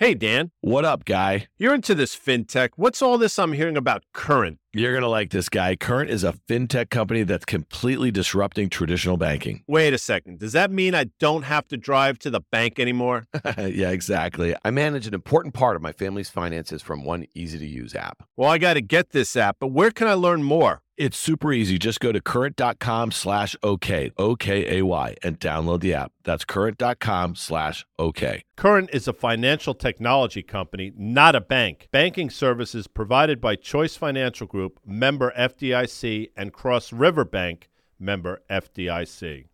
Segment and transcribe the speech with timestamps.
[0.00, 0.50] Hey, Dan.
[0.62, 1.48] What up, guy?
[1.58, 2.70] You're into this fintech.
[2.76, 4.56] What's all this I'm hearing about Current?
[4.72, 5.74] You're going to like this guy.
[5.74, 9.64] Current is a fintech company that's completely disrupting traditional banking.
[9.66, 10.38] Wait a second.
[10.38, 13.26] Does that mean I don't have to drive to the bank anymore?
[13.58, 14.54] yeah, exactly.
[14.64, 18.22] I manage an important part of my family's finances from one easy to use app.
[18.36, 20.82] Well, I got to get this app, but where can I learn more?
[21.00, 21.78] It's super easy.
[21.78, 26.12] Just go to current.com slash OK, O-K-A-Y, A Y and download the app.
[26.24, 28.44] That's current.com slash OK.
[28.54, 31.88] Current is a financial technology company, not a bank.
[31.90, 39.46] Banking services provided by Choice Financial Group, member FDIC, and Cross River Bank, member FDIC.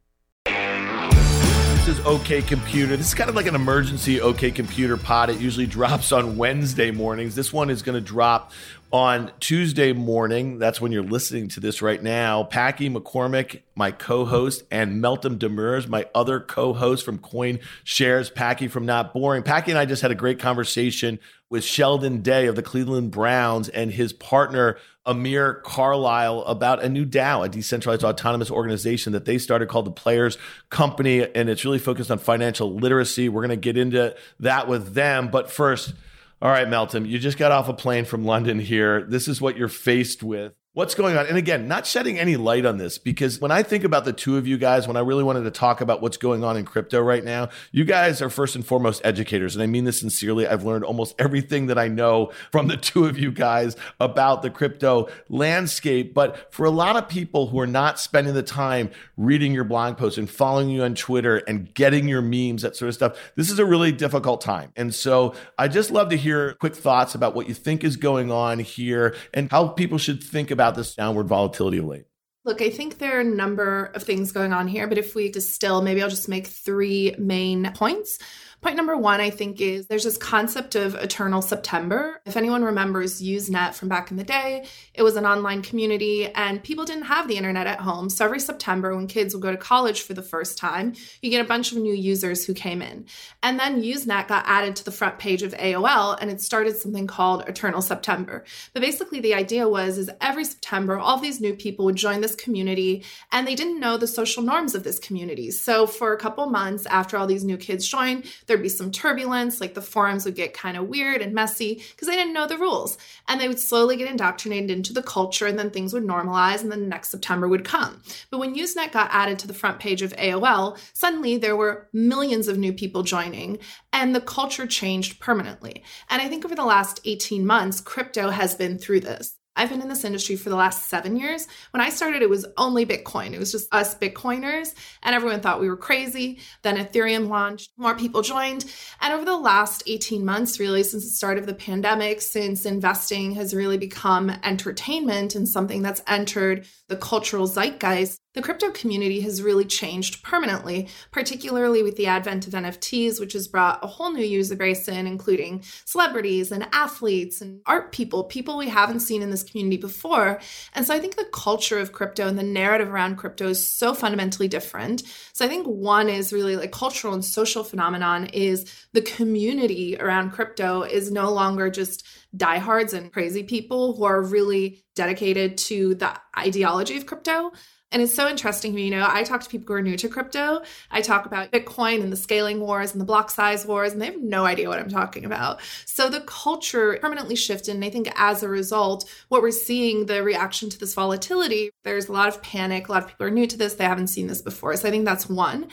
[1.87, 2.97] This is OK Computer.
[2.97, 5.31] This is kind of like an emergency OK Computer pod.
[5.31, 7.37] It usually drops on Wednesday mornings.
[7.37, 8.51] This one is going to drop
[8.93, 10.59] on Tuesday morning.
[10.59, 12.45] That's when you're listening to this right now.
[12.45, 18.31] Packy McCormick, my co-host, and Meltem Demirors, my other co-host from Coin Shares.
[18.31, 19.43] Packy from Not Boring.
[19.43, 21.19] Packy and I just had a great conversation
[21.51, 27.07] with Sheldon Day of the Cleveland Browns and his partner Amir Carlisle about a new
[27.07, 30.37] DAO, a decentralized autonomous organization that they started called the Players
[30.69, 33.29] Company, and it's really focused on financial literacy.
[33.29, 35.95] We're going to get into that with them, but first.
[36.43, 39.03] All right, Meltem, you just got off a plane from London here.
[39.03, 41.27] This is what you're faced with what's going on.
[41.27, 44.37] And again, not shedding any light on this because when I think about the two
[44.37, 47.01] of you guys, when I really wanted to talk about what's going on in crypto
[47.01, 49.57] right now, you guys are first and foremost educators.
[49.57, 50.47] And I mean this sincerely.
[50.47, 54.51] I've learned almost everything that I know from the two of you guys about the
[54.51, 56.13] crypto landscape.
[56.13, 59.97] But for a lot of people who are not spending the time reading your blog
[59.97, 63.51] posts and following you on Twitter and getting your memes, that sort of stuff, this
[63.51, 64.73] is a really difficult time.
[64.77, 68.31] And so I just love to hear quick thoughts about what you think is going
[68.31, 72.07] on here and how people should think about about this downward volatility of late?
[72.45, 75.31] Look, I think there are a number of things going on here, but if we
[75.31, 78.19] distill, maybe I'll just make three main points.
[78.63, 82.21] Point number one, I think, is there's this concept of eternal September.
[82.25, 86.65] If anyone remembers Usenet from back in the day, it was an online community and
[86.65, 88.09] people didn't have the internet at home.
[88.09, 91.45] So every September, when kids would go to college for the first time, you get
[91.45, 93.05] a bunch of new users who came in.
[93.43, 97.07] And then Usenet got added to the front page of AOL and it started something
[97.07, 98.43] called Eternal September.
[98.73, 102.35] But basically, the idea was is every September, all these new people would join this
[102.35, 105.51] community and they didn't know the social norms of this community.
[105.51, 109.61] So for a couple months after all these new kids joined, there'd be some turbulence,
[109.61, 112.59] like the forums would get kind of weird and messy because they didn't know the
[112.59, 112.99] rules.
[113.29, 116.71] And they would slowly get indoctrinated into the culture, and then things would normalize, and
[116.71, 118.03] then next September would come.
[118.31, 122.49] But when Usenet got added to the front page of AOL, suddenly there were millions
[122.49, 123.59] of new people joining,
[123.93, 125.83] and the culture changed permanently.
[126.11, 129.37] And I think over the last 18 months, crypto has been through this.
[129.57, 131.49] I've been in this industry for the last seven years.
[131.71, 133.33] When I started, it was only Bitcoin.
[133.33, 136.39] It was just us Bitcoiners, and everyone thought we were crazy.
[136.63, 138.67] Then Ethereum launched, more people joined.
[139.01, 143.33] And over the last 18 months, really, since the start of the pandemic, since investing
[143.33, 149.43] has really become entertainment and something that's entered the cultural zeitgeist, the crypto community has
[149.43, 154.23] really changed permanently, particularly with the advent of NFTs, which has brought a whole new
[154.23, 159.31] user base in, including celebrities and athletes and art people, people we haven't seen in
[159.31, 160.39] this community before.
[160.75, 163.95] And so I think the culture of crypto and the narrative around crypto is so
[163.95, 165.03] fundamentally different.
[165.33, 170.33] So I think one is really like cultural and social phenomenon is the community around
[170.33, 176.13] crypto is no longer just diehards and crazy people who are really dedicated to the
[176.39, 177.53] ideology of crypto.
[177.93, 178.87] And it's so interesting to me.
[178.87, 180.63] You know, I talk to people who are new to crypto.
[180.91, 184.07] I talk about Bitcoin and the scaling wars and the block size wars, and they
[184.07, 185.61] have no idea what I'm talking about.
[185.85, 187.75] So the culture permanently shifted.
[187.77, 192.09] And I think as a result, what we're seeing, the reaction to this volatility, there's
[192.09, 192.89] a lot of panic.
[192.89, 194.77] A lot of people are new to this, they haven't seen this before.
[194.77, 195.69] So I think that's one.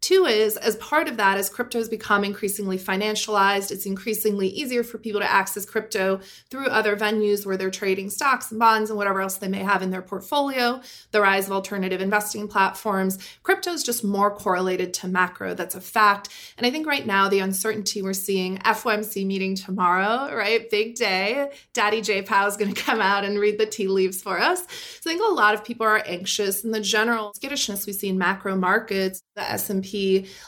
[0.00, 4.84] Two is, as part of that, as crypto has become increasingly financialized, it's increasingly easier
[4.84, 6.20] for people to access crypto
[6.50, 9.82] through other venues where they're trading stocks and bonds and whatever else they may have
[9.82, 10.80] in their portfolio.
[11.10, 13.18] The rise of alternative investing platforms.
[13.42, 15.54] Crypto is just more correlated to macro.
[15.54, 16.28] That's a fact.
[16.56, 20.70] And I think right now, the uncertainty we're seeing, FOMC meeting tomorrow, right?
[20.70, 21.50] Big day.
[21.74, 24.60] Daddy J Powell is going to come out and read the tea leaves for us.
[25.00, 28.08] So I think a lot of people are anxious and the general skittishness we see
[28.08, 29.87] in macro markets, the S&P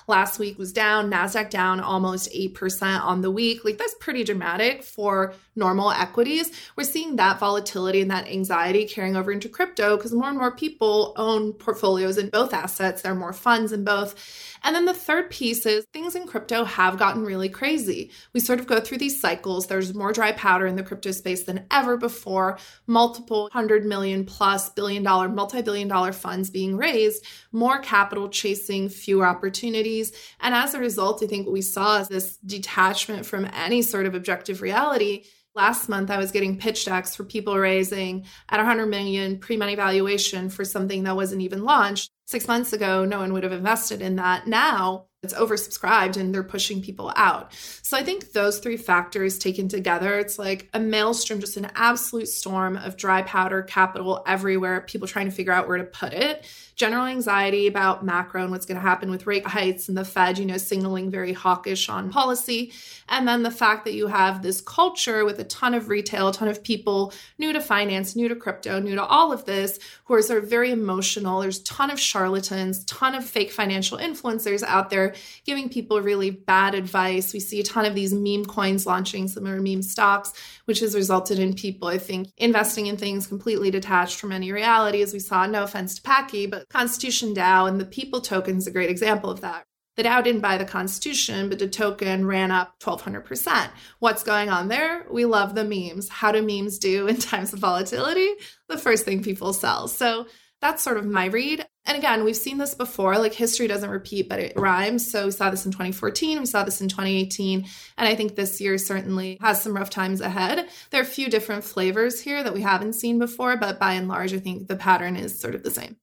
[0.07, 3.65] Last week was down, Nasdaq down almost 8% on the week.
[3.65, 6.53] Like that's pretty dramatic for normal equities.
[6.77, 10.55] We're seeing that volatility and that anxiety carrying over into crypto because more and more
[10.55, 13.03] people own portfolios in both assets.
[13.03, 14.15] There are more funds in both.
[14.63, 18.11] And then the third piece is things in crypto have gotten really crazy.
[18.33, 19.67] We sort of go through these cycles.
[19.67, 24.69] There's more dry powder in the crypto space than ever before, multiple hundred million plus
[24.71, 30.13] billion dollar, multi billion dollar funds being raised, more capital chasing fewer opportunities.
[30.41, 34.07] And as a result, I think what we saw is this detachment from any sort
[34.07, 35.25] of objective reality.
[35.55, 39.75] Last month, I was getting pitch decks for people raising at 100 million pre money
[39.75, 42.11] valuation for something that wasn't even launched.
[42.27, 44.47] Six months ago, no one would have invested in that.
[44.47, 47.53] Now, it's oversubscribed and they're pushing people out.
[47.83, 52.29] So I think those three factors taken together, it's like a maelstrom, just an absolute
[52.29, 56.47] storm of dry powder capital everywhere, people trying to figure out where to put it.
[56.81, 60.39] General anxiety about macro and what's going to happen with rate hikes and the Fed,
[60.39, 62.73] you know, signaling very hawkish on policy.
[63.07, 66.33] And then the fact that you have this culture with a ton of retail, a
[66.33, 70.15] ton of people new to finance, new to crypto, new to all of this, who
[70.15, 71.41] are sort of very emotional.
[71.41, 76.31] There's a ton of charlatans, ton of fake financial influencers out there giving people really
[76.31, 77.35] bad advice.
[77.35, 80.33] We see a ton of these meme coins launching, some similar meme stocks,
[80.65, 85.03] which has resulted in people, I think, investing in things completely detached from any reality,
[85.03, 85.45] as we saw.
[85.45, 89.31] No offense to Packy, but Constitution DAO and the People token is a great example
[89.31, 89.65] of that.
[89.97, 93.71] The DAO didn't buy the Constitution, but the token ran up 1200%.
[93.99, 95.05] What's going on there?
[95.11, 96.09] We love the memes.
[96.09, 98.31] How do memes do in times of volatility?
[98.69, 99.89] The first thing people sell.
[99.89, 100.27] So
[100.61, 101.67] that's sort of my read.
[101.87, 103.19] And again, we've seen this before.
[103.19, 105.11] Like history doesn't repeat, but it rhymes.
[105.11, 107.67] So we saw this in 2014, we saw this in 2018.
[107.99, 110.69] And I think this year certainly has some rough times ahead.
[110.91, 114.07] There are a few different flavors here that we haven't seen before, but by and
[114.09, 115.97] large, I think the pattern is sort of the same.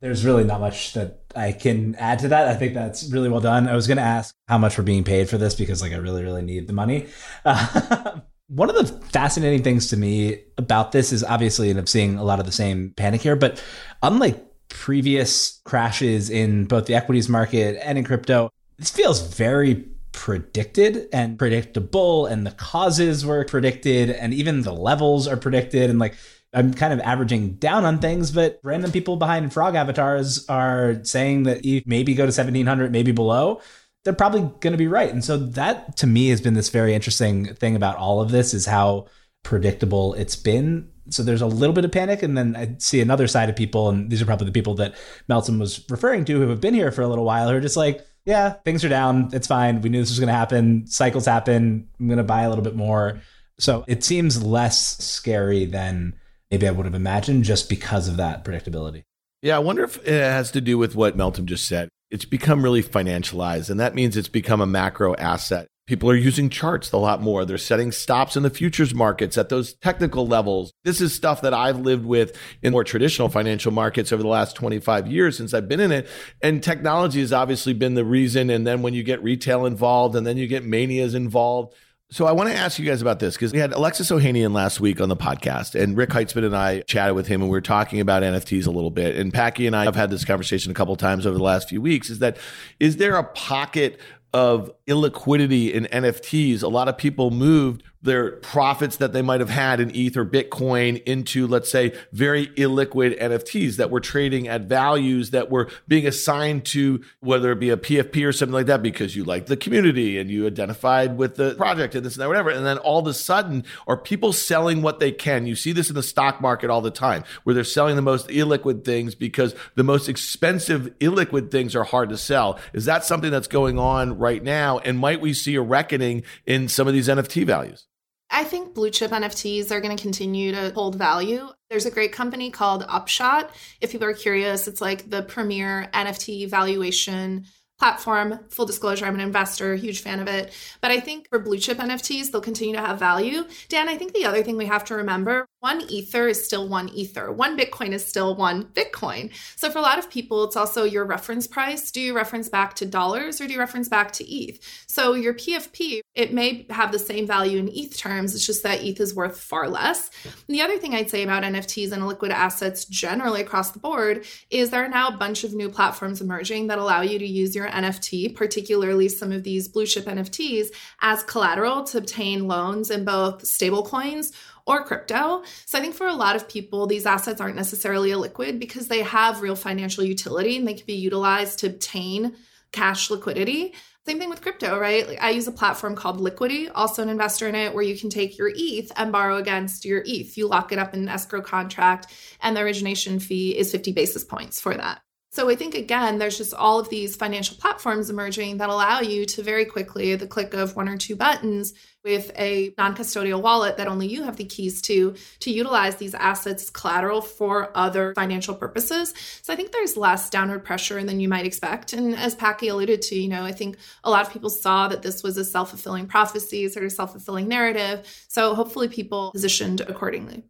[0.00, 2.48] There's really not much that I can add to that.
[2.48, 3.68] I think that's really well done.
[3.68, 5.96] I was going to ask how much we're being paid for this because, like, I
[5.96, 7.08] really, really need the money.
[7.44, 12.16] Uh, one of the fascinating things to me about this is obviously, and I'm seeing
[12.16, 13.62] a lot of the same panic here, but
[14.02, 21.08] unlike previous crashes in both the equities market and in crypto, this feels very predicted
[21.12, 25.90] and predictable, and the causes were predicted, and even the levels are predicted.
[25.90, 26.16] And like,
[26.52, 31.44] I'm kind of averaging down on things, but random people behind frog avatars are saying
[31.44, 33.60] that you maybe go to 1700, maybe below
[34.04, 35.12] they're probably going to be right.
[35.12, 38.54] And so that to me has been this very interesting thing about all of this
[38.54, 39.06] is how
[39.42, 40.90] predictable it's been.
[41.10, 43.88] So there's a little bit of panic, and then I see another side of people,
[43.88, 44.94] and these are probably the people that
[45.28, 47.76] Meltem was referring to who have been here for a little while, who are just
[47.76, 49.30] like, yeah, things are down.
[49.32, 49.80] It's fine.
[49.80, 50.86] We knew this was going to happen.
[50.86, 51.88] Cycles happen.
[51.98, 53.20] I'm going to buy a little bit more.
[53.58, 56.14] So it seems less scary than
[56.50, 59.04] maybe I would have imagined just because of that predictability.
[59.42, 62.62] Yeah, I wonder if it has to do with what Meltem just said it's become
[62.62, 65.68] really financialized, and that means it's become a macro asset.
[65.86, 67.44] People are using charts a lot more.
[67.44, 70.72] They're setting stops in the futures markets at those technical levels.
[70.84, 74.54] This is stuff that I've lived with in more traditional financial markets over the last
[74.54, 76.08] 25 years since I've been in it.
[76.42, 78.50] And technology has obviously been the reason.
[78.50, 81.74] And then when you get retail involved and then you get manias involved,
[82.12, 84.80] so I want to ask you guys about this because we had Alexis Ohanian last
[84.80, 87.60] week on the podcast, and Rick Heitzmann and I chatted with him, and we were
[87.60, 89.16] talking about NFTs a little bit.
[89.16, 91.80] And Packy and I have had this conversation a couple times over the last few
[91.80, 92.10] weeks.
[92.10, 92.36] Is that
[92.80, 94.00] is there a pocket
[94.34, 96.64] of illiquidity in NFTs?
[96.64, 100.24] A lot of people moved their profits that they might have had in ETH or
[100.24, 106.06] Bitcoin into, let's say, very illiquid NFTs that were trading at values that were being
[106.06, 109.56] assigned to whether it be a PFP or something like that because you liked the
[109.56, 112.48] community and you identified with the project and this and that, whatever.
[112.48, 115.46] And then all of a sudden, are people selling what they can?
[115.46, 118.28] You see this in the stock market all the time where they're selling the most
[118.28, 122.58] illiquid things because the most expensive illiquid things are hard to sell.
[122.72, 124.78] Is that something that's going on right now?
[124.78, 127.86] And might we see a reckoning in some of these NFT values?
[128.30, 131.48] I think blue chip NFTs are going to continue to hold value.
[131.68, 133.50] There's a great company called Upshot.
[133.80, 137.46] If people are curious, it's like the premier NFT valuation
[137.80, 138.38] platform.
[138.50, 140.52] Full disclosure, I'm an investor, huge fan of it.
[140.80, 143.44] But I think for blue chip NFTs, they'll continue to have value.
[143.68, 146.88] Dan, I think the other thing we have to remember one ether is still one
[146.88, 147.30] ether.
[147.30, 149.30] One Bitcoin is still one Bitcoin.
[149.56, 151.90] So for a lot of people, it's also your reference price.
[151.90, 154.58] Do you reference back to dollars or do you reference back to ETH?
[154.86, 158.34] So your PFP, it may have the same value in ETH terms.
[158.34, 160.10] It's just that ETH is worth far less.
[160.24, 164.24] And the other thing I'd say about NFTs and liquid assets generally across the board
[164.48, 167.54] is there are now a bunch of new platforms emerging that allow you to use
[167.54, 170.68] your NFT, particularly some of these blue chip NFTs,
[171.02, 174.32] as collateral to obtain loans in both stablecoins
[174.66, 175.42] or crypto.
[175.66, 179.02] So I think for a lot of people, these assets aren't necessarily illiquid because they
[179.02, 182.36] have real financial utility and they can be utilized to obtain
[182.72, 183.74] cash liquidity.
[184.06, 185.06] Same thing with crypto, right?
[185.06, 188.08] Like I use a platform called Liquity, also an investor in it, where you can
[188.08, 190.36] take your ETH and borrow against your ETH.
[190.38, 192.06] You lock it up in an escrow contract,
[192.40, 195.02] and the origination fee is 50 basis points for that.
[195.32, 199.26] So I think again, there's just all of these financial platforms emerging that allow you
[199.26, 201.72] to very quickly, the click of one or two buttons,
[202.04, 206.62] with a non-custodial wallet that only you have the keys to to utilize these assets
[206.62, 209.12] as collateral for other financial purposes.
[209.42, 211.92] So I think there's less downward pressure than you might expect.
[211.92, 215.02] And as Packy alluded to, you know, I think a lot of people saw that
[215.02, 218.06] this was a self-fulfilling prophecy, sort of self-fulfilling narrative.
[218.28, 220.44] So hopefully people positioned accordingly.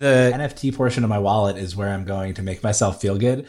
[0.00, 3.48] The NFT portion of my wallet is where I'm going to make myself feel good.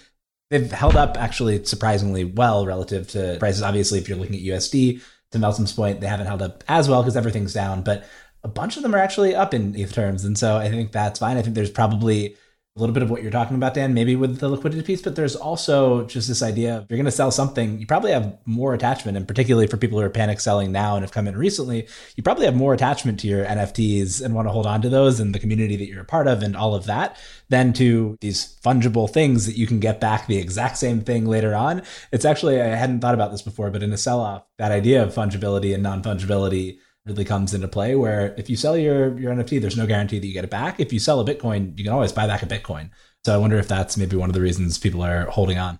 [0.49, 3.61] They've held up actually surprisingly well relative to prices.
[3.61, 7.01] Obviously, if you're looking at USD, to Meltem's point, they haven't held up as well
[7.01, 8.05] because everything's down, but
[8.43, 10.24] a bunch of them are actually up in ETH terms.
[10.24, 11.38] And so I think that's fine.
[11.38, 12.36] I think there's probably
[12.77, 15.15] a little bit of what you're talking about, Dan, maybe with the liquidity piece, but
[15.15, 18.75] there's also just this idea if you're going to sell something, you probably have more
[18.75, 21.88] attachment, and particularly for people who are panic selling now and have come in recently,
[22.15, 25.19] you probably have more attachment to your NFTs and want to hold on to those
[25.19, 27.17] and the community that you're a part of and all of that
[27.50, 31.55] than to these fungible things that you can get back the exact same thing later
[31.55, 31.81] on.
[32.12, 35.01] It's actually, I hadn't thought about this before, but in a sell off, that idea
[35.01, 39.33] of fungibility and non fungibility really comes into play where if you sell your your
[39.33, 40.79] NFT, there's no guarantee that you get it back.
[40.79, 42.89] If you sell a Bitcoin, you can always buy back a Bitcoin.
[43.25, 45.79] So I wonder if that's maybe one of the reasons people are holding on.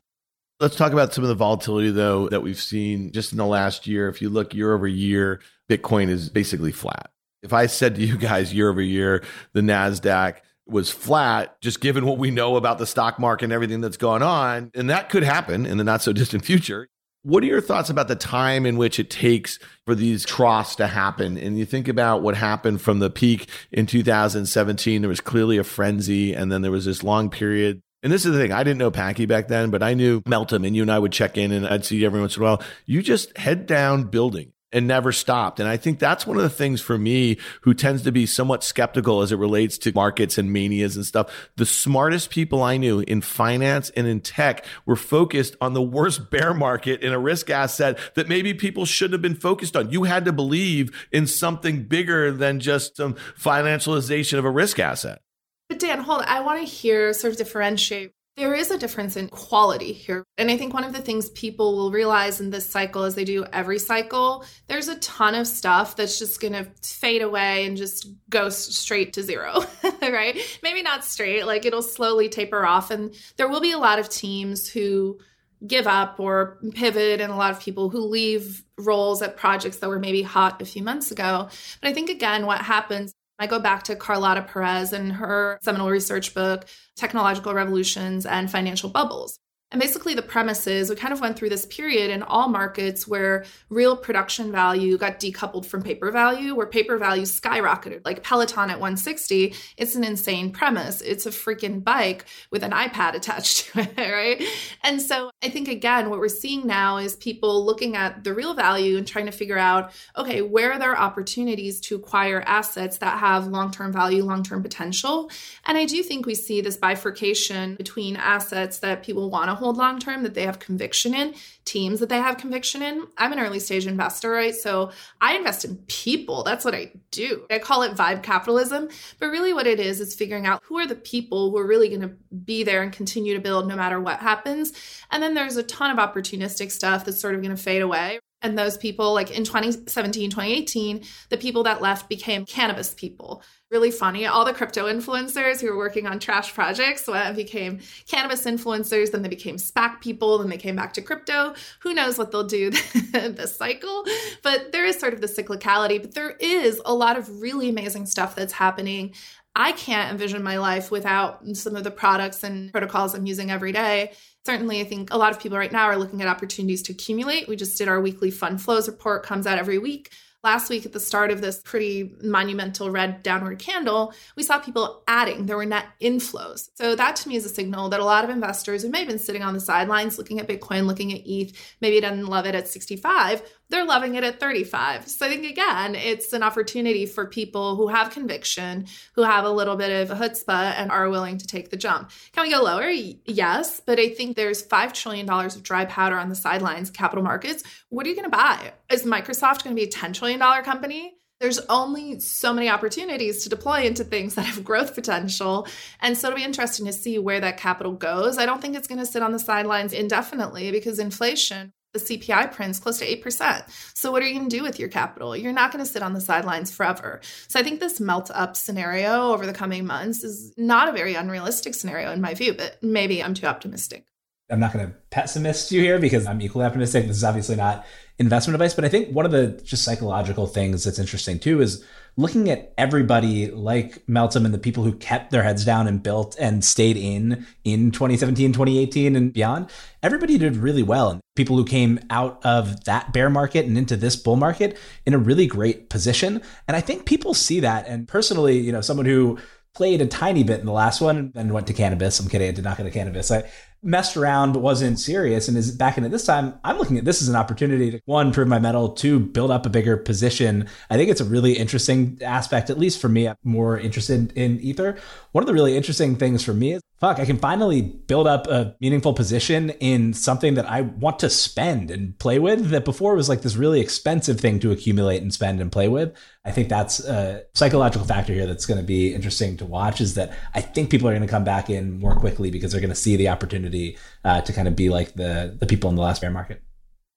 [0.60, 3.86] Let's talk about some of the volatility though that we've seen just in the last
[3.86, 4.10] year.
[4.10, 7.12] If you look year over year, Bitcoin is basically flat.
[7.44, 12.06] If I said to you guys year over year, the Nasdaq was flat, just given
[12.06, 15.24] what we know about the stock market and everything that's going on, and that could
[15.24, 16.90] happen in the not so distant future.
[17.24, 20.88] What are your thoughts about the time in which it takes for these troughs to
[20.88, 21.38] happen?
[21.38, 25.64] And you think about what happened from the peak in 2017, there was clearly a
[25.64, 27.82] frenzy, and then there was this long period.
[28.04, 30.66] And this is the thing, I didn't know Packy back then, but I knew Meltem,
[30.66, 32.46] and you and I would check in, and I'd see you every once in a
[32.46, 32.64] while.
[32.86, 35.60] You just head down building and never stopped.
[35.60, 38.64] And I think that's one of the things for me who tends to be somewhat
[38.64, 41.50] skeptical as it relates to markets and manias and stuff.
[41.56, 46.30] The smartest people I knew in finance and in tech were focused on the worst
[46.32, 49.90] bear market in a risk asset that maybe people shouldn't have been focused on.
[49.90, 55.22] You had to believe in something bigger than just some financialization of a risk asset.
[55.70, 56.28] But Dan, hold on.
[56.28, 60.24] I want to hear sort of differentiate there is a difference in quality here.
[60.38, 63.26] And I think one of the things people will realize in this cycle, as they
[63.26, 67.76] do every cycle, there's a ton of stuff that's just going to fade away and
[67.76, 69.64] just go straight to zero,
[70.04, 70.40] right?
[70.62, 72.92] Maybe not straight, like it'll slowly taper off.
[72.92, 75.18] And there will be a lot of teams who
[75.66, 79.90] give up or pivot and a lot of people who leave roles at projects that
[79.90, 81.50] were maybe hot a few months ago.
[81.82, 85.90] But I think, again, what happens I go back to Carlotta Perez and her seminal
[85.90, 86.66] research book,
[86.96, 89.40] Technological Revolutions and Financial Bubbles.
[89.70, 93.06] And basically, the premise is we kind of went through this period in all markets
[93.06, 98.00] where real production value got decoupled from paper value, where paper value skyrocketed.
[98.06, 101.02] Like Peloton at 160, it's an insane premise.
[101.02, 104.42] It's a freaking bike with an iPad attached to it, right?
[104.84, 108.54] And so I think, again, what we're seeing now is people looking at the real
[108.54, 113.20] value and trying to figure out okay, where are there opportunities to acquire assets that
[113.20, 115.30] have long term value, long term potential?
[115.66, 119.78] And I do think we see this bifurcation between assets that people want to hold
[119.78, 121.36] long term that they have conviction in,
[121.66, 123.06] teams that they have conviction in.
[123.18, 124.56] I'm an early stage investor, right?
[124.56, 126.44] So I invest in people.
[126.44, 127.46] That's what I do.
[127.52, 130.88] I call it vibe capitalism, but really what it is is figuring out who are
[130.88, 134.00] the people who are really going to be there and continue to build no matter
[134.00, 134.74] what happens.
[135.12, 138.20] And then there's a ton of opportunistic stuff that's sort of going to fade away.
[138.42, 143.42] And those people, like in 2017, 2018, the people that left became cannabis people.
[143.70, 144.26] Really funny.
[144.26, 149.30] All the crypto influencers who were working on trash projects became cannabis influencers, then they
[149.30, 151.54] became SPAC people, then they came back to crypto.
[151.82, 152.70] Who knows what they'll do
[153.12, 154.06] this cycle?
[154.42, 158.06] But there is sort of the cyclicality, but there is a lot of really amazing
[158.06, 159.14] stuff that's happening.
[159.54, 163.74] I can't envision my life without some of the products and protocols I'm using every
[163.74, 164.14] day
[164.46, 167.50] certainly i think a lot of people right now are looking at opportunities to accumulate
[167.50, 170.10] we just did our weekly fund flows report comes out every week
[170.48, 175.04] last week at the start of this pretty monumental red downward candle, we saw people
[175.06, 175.46] adding.
[175.46, 176.70] There were net inflows.
[176.76, 179.10] So that to me is a signal that a lot of investors who may have
[179.10, 181.52] been sitting on the sidelines looking at Bitcoin, looking at ETH,
[181.82, 185.08] maybe didn't love it at 65, they're loving it at 35.
[185.08, 189.52] So I think again, it's an opportunity for people who have conviction, who have a
[189.52, 192.12] little bit of a chutzpah and are willing to take the jump.
[192.34, 192.90] Can we go lower?
[192.90, 197.64] Yes, but I think there's $5 trillion of dry powder on the sidelines, capital markets.
[197.90, 198.74] What are you going to buy?
[198.92, 201.14] Is Microsoft going to be a $10 trillion company?
[201.40, 205.68] there's only so many opportunities to deploy into things that have growth potential.
[206.02, 208.38] And so it'll be interesting to see where that capital goes.
[208.38, 212.52] I don't think it's going to sit on the sidelines indefinitely because inflation the CPI
[212.52, 213.64] prints close to 8%.
[213.94, 215.36] So, what are you going to do with your capital?
[215.36, 217.22] You're not going to sit on the sidelines forever.
[217.48, 221.16] So, I think this melt up scenario over the coming months is not a very
[221.16, 224.06] unrealistic scenario in my view, but maybe I'm too optimistic.
[224.50, 227.08] I'm not going to pessimist you here because I'm equally optimistic.
[227.08, 227.86] This is obviously not
[228.18, 231.84] investment advice, but I think one of the just psychological things that's interesting too is
[232.16, 236.36] looking at everybody like Meltem and the people who kept their heads down and built
[236.40, 239.70] and stayed in in 2017, 2018 and beyond.
[240.02, 241.12] Everybody did really well.
[241.12, 245.14] And people who came out of that bear market and into this bull market in
[245.14, 246.42] a really great position.
[246.68, 247.86] And I think people see that.
[247.88, 249.38] And personally, you know, someone who
[249.76, 252.20] played a tiny bit in the last one and went to cannabis.
[252.20, 252.48] I'm kidding.
[252.48, 253.30] I did not go to cannabis.
[253.30, 253.44] I
[253.88, 256.54] messed around but wasn't serious and is back in it this time.
[256.64, 259.66] I'm looking at this as an opportunity to one, prove my mettle, two, build up
[259.66, 260.68] a bigger position.
[260.90, 263.28] I think it's a really interesting aspect, at least for me.
[263.28, 264.98] I'm more interested in Ether.
[265.32, 268.48] One of the really interesting things for me is fuck, I can finally build up
[268.48, 273.16] a meaningful position in something that I want to spend and play with that before
[273.16, 276.16] was like this really expensive thing to accumulate and spend and play with.
[276.44, 280.16] I think that's a psychological factor here that's going to be interesting to watch is
[280.16, 282.90] that I think people are going to come back in more quickly because they're going
[282.90, 286.02] to see the opportunity uh, to kind of be like the the people in the
[286.02, 286.64] last bear market.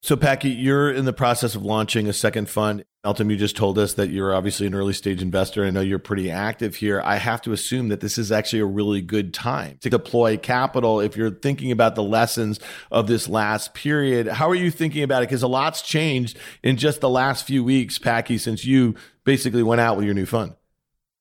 [0.02, 2.84] So, Packy, you're in the process of launching a second fund.
[3.04, 5.64] Meltem, you just told us that you're obviously an early stage investor.
[5.64, 7.02] I know you're pretty active here.
[7.04, 11.00] I have to assume that this is actually a really good time to deploy capital.
[11.00, 15.22] If you're thinking about the lessons of this last period, how are you thinking about
[15.22, 15.28] it?
[15.28, 19.82] Because a lot's changed in just the last few weeks, Packy, since you basically went
[19.82, 20.54] out with your new fund.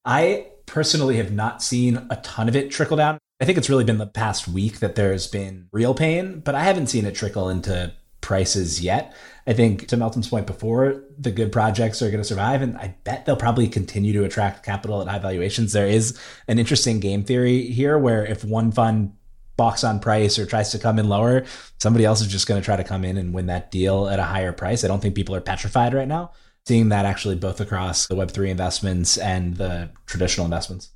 [0.06, 3.18] I personally have not seen a ton of it trickle down.
[3.42, 6.64] I think it's really been the past week that there's been real pain, but I
[6.64, 9.16] haven't seen it trickle into prices yet.
[9.48, 12.96] I think to Meltem's point before, the good projects are going to survive, and I
[13.04, 15.74] bet they'll probably continue to attract capital at high valuations.
[15.74, 19.14] There is an interesting game theory here where if one fund
[19.58, 21.46] balks on price or tries to come in lower,
[21.82, 24.20] somebody else is just going to try to come in and win that deal at
[24.20, 24.84] a higher price.
[24.84, 26.32] I don't think people are petrified right now.
[26.66, 30.92] Seeing that actually both across the Web3 investments and the traditional investments.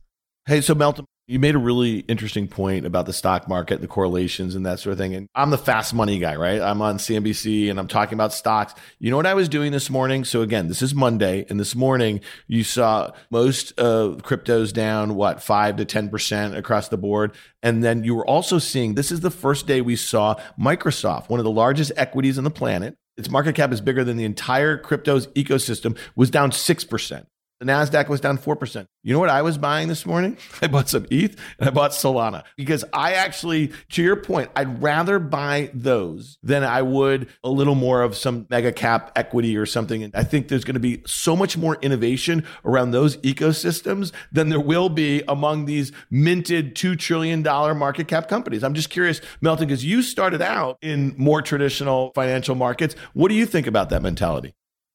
[0.46, 4.56] Hey, so Meltem, you made a really interesting point about the stock market the correlations
[4.56, 5.16] and that sort of thing.
[5.16, 6.62] And I'm the fast money guy, right?
[6.62, 8.74] I'm on CNBC and I'm talking about stocks.
[9.00, 10.26] You know what I was doing this morning?
[10.26, 11.46] So again, this is Monday.
[11.50, 16.98] And this morning you saw most of cryptos down, what, five to 10% across the
[16.98, 17.34] board.
[17.62, 21.40] And then you were also seeing this is the first day we saw Microsoft, one
[21.40, 22.98] of the largest equities on the planet.
[23.16, 27.26] Its market cap is bigger than the entire cryptos ecosystem was down 6%.
[27.64, 28.88] The NASDAQ was down 4%.
[29.04, 30.38] You know what I was buying this morning?
[30.62, 34.84] I bought some ETH and I bought Solana because I actually, to your point, I'd
[34.84, 39.66] rather buy those than I would a little more of some mega cap equity or
[39.66, 40.04] something.
[40.04, 44.50] And I think there's going to be so much more innovation around those ecosystems than
[44.50, 48.62] there will be among these minted $2 trillion market cap companies.
[48.62, 52.96] I'm just curious, Meltem, because you started out in more traditional financial markets.
[53.14, 54.54] What do you think about that mentality?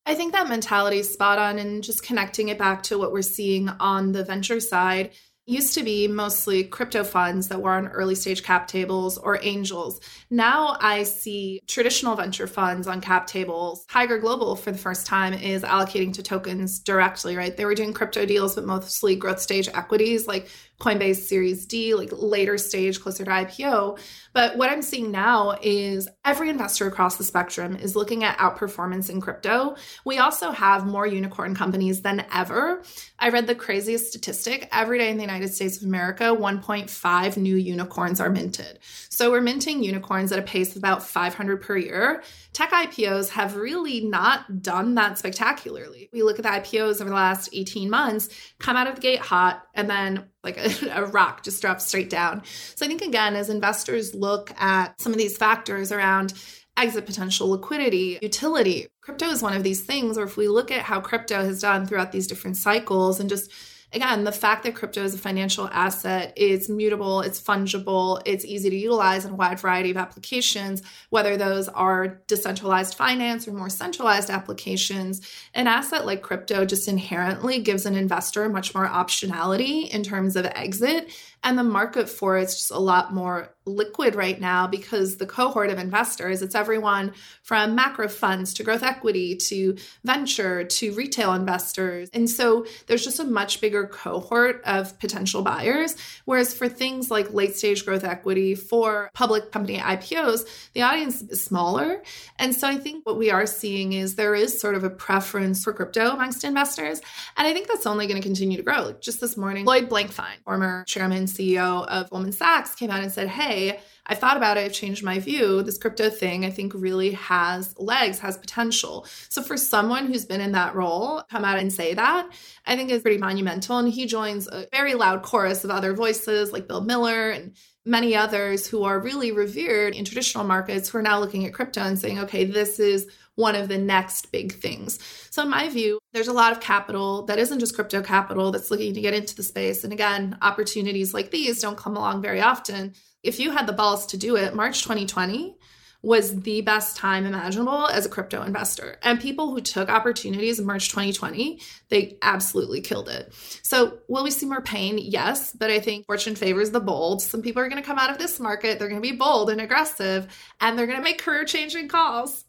[0.08, 3.20] I think that mentality is spot on and just connecting it back to what we're
[3.20, 5.10] seeing on the venture side
[5.44, 10.00] used to be mostly crypto funds that were on early stage cap tables or angels.
[10.30, 13.84] Now I see traditional venture funds on cap tables.
[13.86, 17.54] Tiger Global, for the first time, is allocating to tokens directly, right?
[17.54, 20.48] They were doing crypto deals, but mostly growth stage equities like
[20.80, 23.98] Coinbase Series D, like later stage, closer to IPO.
[24.32, 29.10] But what I'm seeing now is every investor across the spectrum is looking at outperformance
[29.10, 29.76] in crypto.
[30.04, 32.82] We also have more unicorn companies than ever.
[33.18, 37.56] I read the craziest statistic every day in the United States of America, 1.5 new
[37.56, 38.78] unicorns are minted.
[39.18, 42.22] So we're minting unicorns at a pace of about 500 per year.
[42.52, 46.08] Tech IPOs have really not done that spectacularly.
[46.12, 48.28] We look at the IPOs over the last 18 months,
[48.60, 52.08] come out of the gate hot, and then like a, a, rock just drops straight
[52.08, 52.44] down.
[52.76, 56.34] So I think again, as investors look at some of these factors around
[56.76, 60.16] exit potential, liquidity, utility, crypto is one of these things.
[60.16, 63.50] Or if we look at how crypto has done throughout these different cycles and just
[63.92, 68.68] again, the fact that crypto is a financial asset, it's mutable, it's fungible, it's easy
[68.70, 73.70] to utilize in a wide variety of applications, whether those are decentralized finance or more
[73.70, 75.26] centralized applications.
[75.54, 80.44] An asset like crypto just inherently gives an investor much more optionality in terms of
[80.46, 81.10] exit.
[81.42, 85.70] And the market for it's just a lot more liquid right now because the cohort
[85.70, 92.08] of investors, it's everyone from macro funds to growth equity to venture to retail investors.
[92.12, 95.96] And so there's just a much bigger cohort of potential buyers.
[96.24, 101.44] Whereas for things like late stage growth equity, for public company IPOs, the audience is
[101.44, 102.02] smaller.
[102.38, 105.64] And so I think what we are seeing is there is sort of a preference
[105.64, 107.00] for crypto amongst investors.
[107.36, 108.82] And I think that's only going to continue to grow.
[108.82, 113.12] Like just this morning, Lloyd Blankfein, former chairman, CEO of Goldman Sachs, came out and
[113.12, 115.62] said, Hey, hey, I thought about it, I've changed my view.
[115.62, 119.06] This crypto thing, I think, really has legs, has potential.
[119.28, 122.30] So, for someone who's been in that role, come out and say that,
[122.66, 123.78] I think is pretty monumental.
[123.78, 128.16] And he joins a very loud chorus of other voices like Bill Miller and many
[128.16, 131.98] others who are really revered in traditional markets who are now looking at crypto and
[131.98, 134.98] saying, okay, this is one of the next big things.
[135.30, 138.70] So, in my view, there's a lot of capital that isn't just crypto capital that's
[138.70, 139.84] looking to get into the space.
[139.84, 142.94] And again, opportunities like these don't come along very often.
[143.22, 145.56] If you had the balls to do it, March 2020
[146.00, 148.98] was the best time imaginable as a crypto investor.
[149.02, 153.32] And people who took opportunities in March 2020, they absolutely killed it.
[153.62, 154.98] So, will we see more pain?
[154.98, 157.20] Yes, but I think fortune favors the bold.
[157.20, 159.50] Some people are going to come out of this market, they're going to be bold
[159.50, 160.28] and aggressive,
[160.60, 162.44] and they're going to make career changing calls.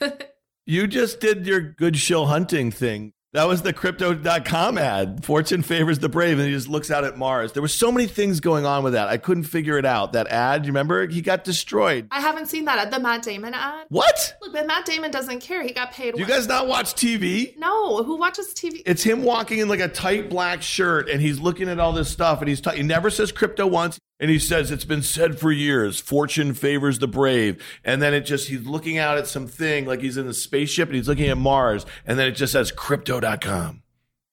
[0.66, 3.12] you just did your good shill hunting thing.
[3.36, 5.22] That was the crypto.com ad.
[5.22, 7.52] Fortune favors the brave, and he just looks out at Mars.
[7.52, 9.08] There were so many things going on with that.
[9.08, 10.14] I couldn't figure it out.
[10.14, 11.06] That ad, you remember?
[11.06, 12.08] He got destroyed.
[12.10, 12.90] I haven't seen that ad.
[12.90, 13.84] The Matt Damon ad.
[13.90, 14.36] What?
[14.40, 15.62] Look, but Matt Damon doesn't care.
[15.62, 16.16] He got paid.
[16.16, 17.54] You guys not watch TV?
[17.58, 18.02] No.
[18.02, 18.80] Who watches TV?
[18.86, 22.10] It's him walking in like a tight black shirt, and he's looking at all this
[22.10, 23.98] stuff, and he's t- he never says crypto once.
[24.18, 27.62] And he says, It's been said for years, fortune favors the brave.
[27.84, 30.96] And then it just, he's looking out at something like he's in the spaceship and
[30.96, 31.84] he's looking at Mars.
[32.06, 33.82] And then it just says crypto.com.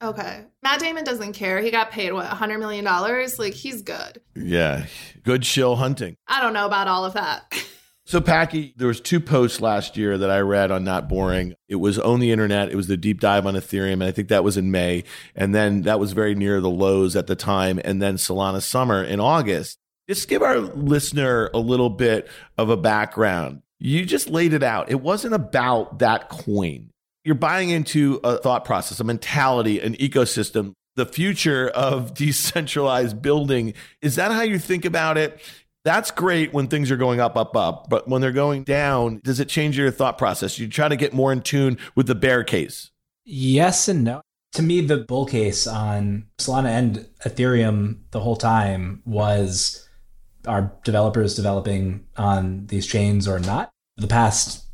[0.01, 0.43] Okay.
[0.61, 1.61] Matt Damon doesn't care.
[1.61, 2.83] He got paid, what, $100 million?
[2.83, 4.21] Like, he's good.
[4.35, 4.85] Yeah.
[5.23, 6.17] Good shill hunting.
[6.27, 7.53] I don't know about all of that.
[8.05, 11.55] So, Packy, there was two posts last year that I read on Not Boring.
[11.69, 12.69] It was on the internet.
[12.69, 15.05] It was the deep dive on Ethereum, and I think that was in May.
[15.35, 17.79] And then that was very near the lows at the time.
[17.83, 19.79] And then Solana Summer in August.
[20.09, 23.61] Just give our listener a little bit of a background.
[23.79, 24.91] You just laid it out.
[24.91, 26.89] It wasn't about that coin
[27.23, 33.73] you're buying into a thought process, a mentality, an ecosystem, the future of decentralized building.
[34.01, 35.41] Is that how you think about it?
[35.85, 37.87] That's great when things are going up, up, up.
[37.89, 40.57] But when they're going down, does it change your thought process?
[40.57, 42.91] You try to get more in tune with the bear case.
[43.25, 44.21] Yes and no.
[44.53, 49.87] To me, the bull case on Solana and Ethereum the whole time was
[50.47, 53.71] are developers developing on these chains or not?
[53.97, 54.65] The past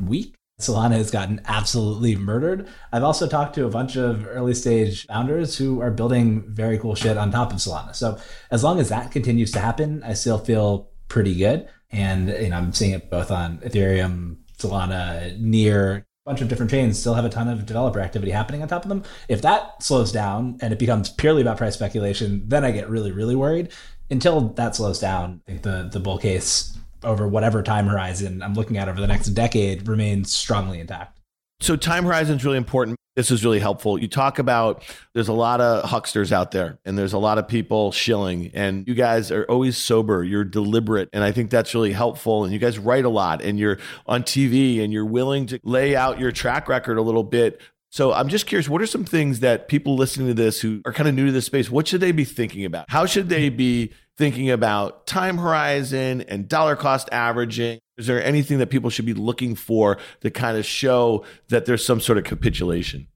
[0.00, 2.68] week, Solana has gotten absolutely murdered.
[2.90, 6.94] I've also talked to a bunch of early stage founders who are building very cool
[6.94, 7.94] shit on top of Solana.
[7.94, 8.18] So
[8.50, 11.68] as long as that continues to happen, I still feel pretty good.
[11.90, 16.70] And you know, I'm seeing it both on Ethereum, Solana, Near, a bunch of different
[16.70, 19.04] chains still have a ton of developer activity happening on top of them.
[19.28, 23.12] If that slows down and it becomes purely about price speculation, then I get really,
[23.12, 23.72] really worried.
[24.10, 28.54] Until that slows down, I think the the bull case over whatever time horizon I'm
[28.54, 31.20] looking at over the next decade remains strongly intact.
[31.60, 32.96] So time horizon is really important.
[33.14, 33.98] This is really helpful.
[33.98, 34.82] You talk about
[35.14, 38.86] there's a lot of hucksters out there and there's a lot of people shilling and
[38.86, 40.22] you guys are always sober.
[40.22, 41.08] You're deliberate.
[41.14, 42.44] And I think that's really helpful.
[42.44, 45.96] And you guys write a lot and you're on TV and you're willing to lay
[45.96, 47.58] out your track record a little bit
[47.90, 50.92] so I'm just curious, what are some things that people listening to this who are
[50.92, 52.86] kind of new to this space, what should they be thinking about?
[52.88, 57.78] How should they be thinking about time horizon and dollar cost averaging?
[57.96, 61.84] Is there anything that people should be looking for to kind of show that there's
[61.84, 63.08] some sort of capitulation?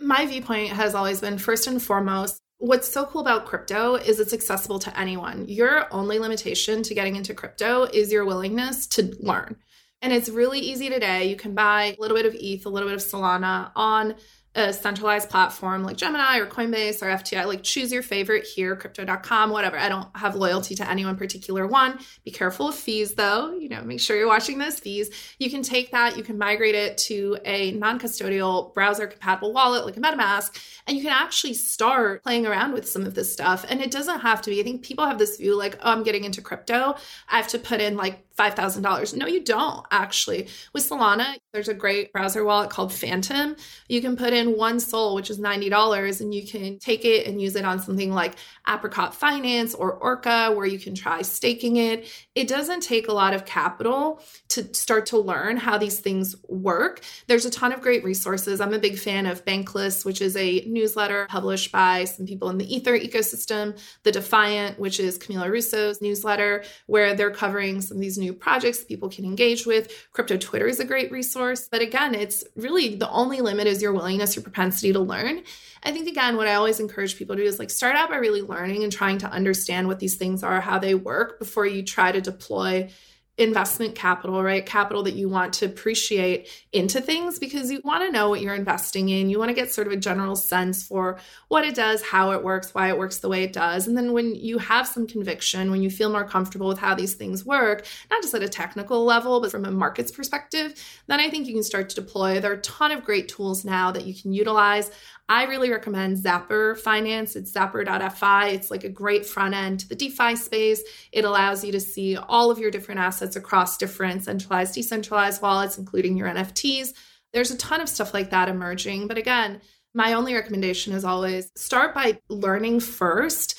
[0.00, 4.32] My viewpoint has always been first and foremost, what's so cool about crypto is it's
[4.32, 5.46] accessible to anyone.
[5.48, 9.56] Your only limitation to getting into crypto is your willingness to learn.
[10.02, 11.28] And it's really easy today.
[11.28, 14.16] You can buy a little bit of ETH, a little bit of Solana on
[14.54, 19.50] a centralized platform like Gemini or Coinbase or FTX, like choose your favorite here, crypto.com,
[19.50, 19.78] whatever.
[19.78, 21.98] I don't have loyalty to any one particular one.
[22.24, 25.10] Be careful of fees though, you know, make sure you're watching those fees.
[25.38, 29.86] You can take that, you can migrate it to a non custodial browser compatible wallet
[29.86, 33.64] like a MetaMask, and you can actually start playing around with some of this stuff.
[33.68, 36.02] And it doesn't have to be, I think people have this view like, oh, I'm
[36.02, 36.96] getting into crypto.
[37.30, 39.16] I have to put in like $5,000.
[39.16, 40.48] No, you don't actually.
[40.72, 43.56] With Solana, there's a great browser wallet called Phantom.
[43.88, 47.40] You can put in one SOL, which is $90, and you can take it and
[47.40, 48.34] use it on something like
[48.68, 52.08] Apricot Finance or Orca, where you can try staking it.
[52.34, 57.02] It doesn't take a lot of capital to start to learn how these things work.
[57.26, 58.60] There's a ton of great resources.
[58.60, 62.58] I'm a big fan of Bankless, which is a newsletter published by some people in
[62.58, 68.00] the Ether ecosystem, The Defiant, which is Camila Russo's newsletter, where they're covering some of
[68.00, 69.92] these new projects people can engage with.
[70.12, 71.68] Crypto Twitter is a great resource.
[71.70, 75.42] But again, it's really the only limit is your willingness, your propensity to learn.
[75.82, 78.16] I think, again, what I always encourage people to do is like start out by
[78.16, 81.82] really learning and trying to understand what these things are, how they work before you
[81.82, 82.90] try to deploy
[83.38, 84.66] investment capital, right?
[84.66, 88.54] Capital that you want to appreciate into things because you want to know what you're
[88.54, 89.30] investing in.
[89.30, 91.18] You want to get sort of a general sense for
[91.48, 93.86] what it does, how it works, why it works the way it does.
[93.86, 97.14] And then when you have some conviction, when you feel more comfortable with how these
[97.14, 100.74] things work, not just at a technical level, but from a markets perspective,
[101.06, 102.38] then I think you can start to deploy.
[102.38, 104.90] There are a ton of great tools now that you can utilize.
[105.28, 107.36] I really recommend Zapper Finance.
[107.36, 108.48] It's zapper.fi.
[108.48, 110.82] It's like a great front end to the DeFi space.
[111.12, 115.78] It allows you to see all of your different assets across different centralized, decentralized wallets,
[115.78, 116.92] including your NFTs.
[117.32, 119.08] There's a ton of stuff like that emerging.
[119.08, 119.60] But again,
[119.94, 123.58] my only recommendation is always start by learning first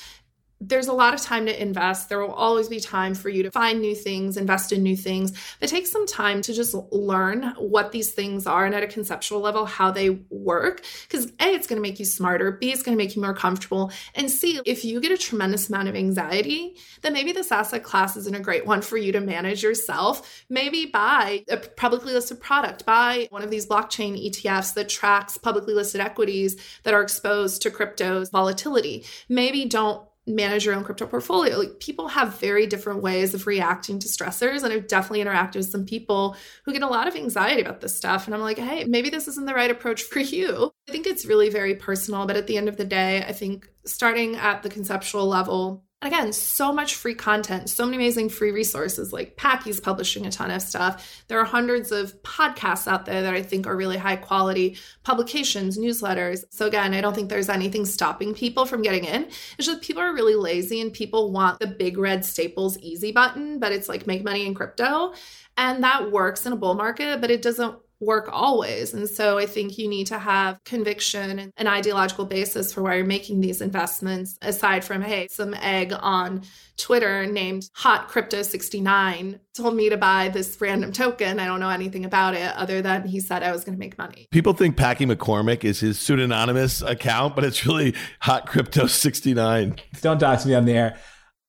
[0.68, 2.08] there's a lot of time to invest.
[2.08, 5.32] There will always be time for you to find new things, invest in new things.
[5.60, 9.40] But take some time to just learn what these things are and at a conceptual
[9.40, 10.84] level how they work.
[11.08, 12.52] Because A, it's going to make you smarter.
[12.52, 13.92] B, it's going to make you more comfortable.
[14.14, 18.16] And C, if you get a tremendous amount of anxiety, then maybe this asset class
[18.16, 20.44] isn't a great one for you to manage yourself.
[20.48, 25.74] Maybe buy a publicly listed product, buy one of these blockchain ETFs that tracks publicly
[25.74, 29.04] listed equities that are exposed to crypto's volatility.
[29.28, 31.58] Maybe don't manage your own crypto portfolio.
[31.58, 34.62] Like people have very different ways of reacting to stressors.
[34.62, 37.96] And I've definitely interacted with some people who get a lot of anxiety about this
[37.96, 38.26] stuff.
[38.26, 40.72] And I'm like, hey, maybe this isn't the right approach for you.
[40.88, 42.26] I think it's really very personal.
[42.26, 46.32] But at the end of the day, I think starting at the conceptual level, again,
[46.32, 49.12] so much free content, so many amazing free resources.
[49.12, 51.22] Like Packy's publishing a ton of stuff.
[51.28, 55.78] There are hundreds of podcasts out there that I think are really high quality, publications,
[55.78, 56.44] newsletters.
[56.50, 59.24] So again, I don't think there's anything stopping people from getting in.
[59.58, 63.58] It's just people are really lazy and people want the big red staples easy button,
[63.58, 65.14] but it's like make money in crypto.
[65.56, 68.94] And that works in a bull market, but it doesn't work always.
[68.94, 72.96] And so I think you need to have conviction and an ideological basis for why
[72.96, 76.42] you're making these investments, aside from, hey, some egg on
[76.76, 81.38] Twitter named Hot Crypto 69 told me to buy this random token.
[81.38, 83.96] I don't know anything about it other than he said I was going to make
[83.96, 84.26] money.
[84.30, 89.76] People think Packy McCormick is his pseudonymous account, but it's really Hot Crypto 69.
[90.00, 90.98] Don't talk to me on the air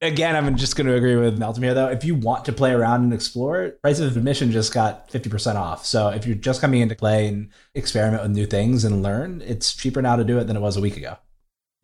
[0.05, 1.87] again, I'm just going to agree with Meltem here, though.
[1.87, 5.85] If you want to play around and explore, price of admission just got 50% off.
[5.85, 9.41] So if you're just coming in to play and experiment with new things and learn,
[9.45, 11.17] it's cheaper now to do it than it was a week ago.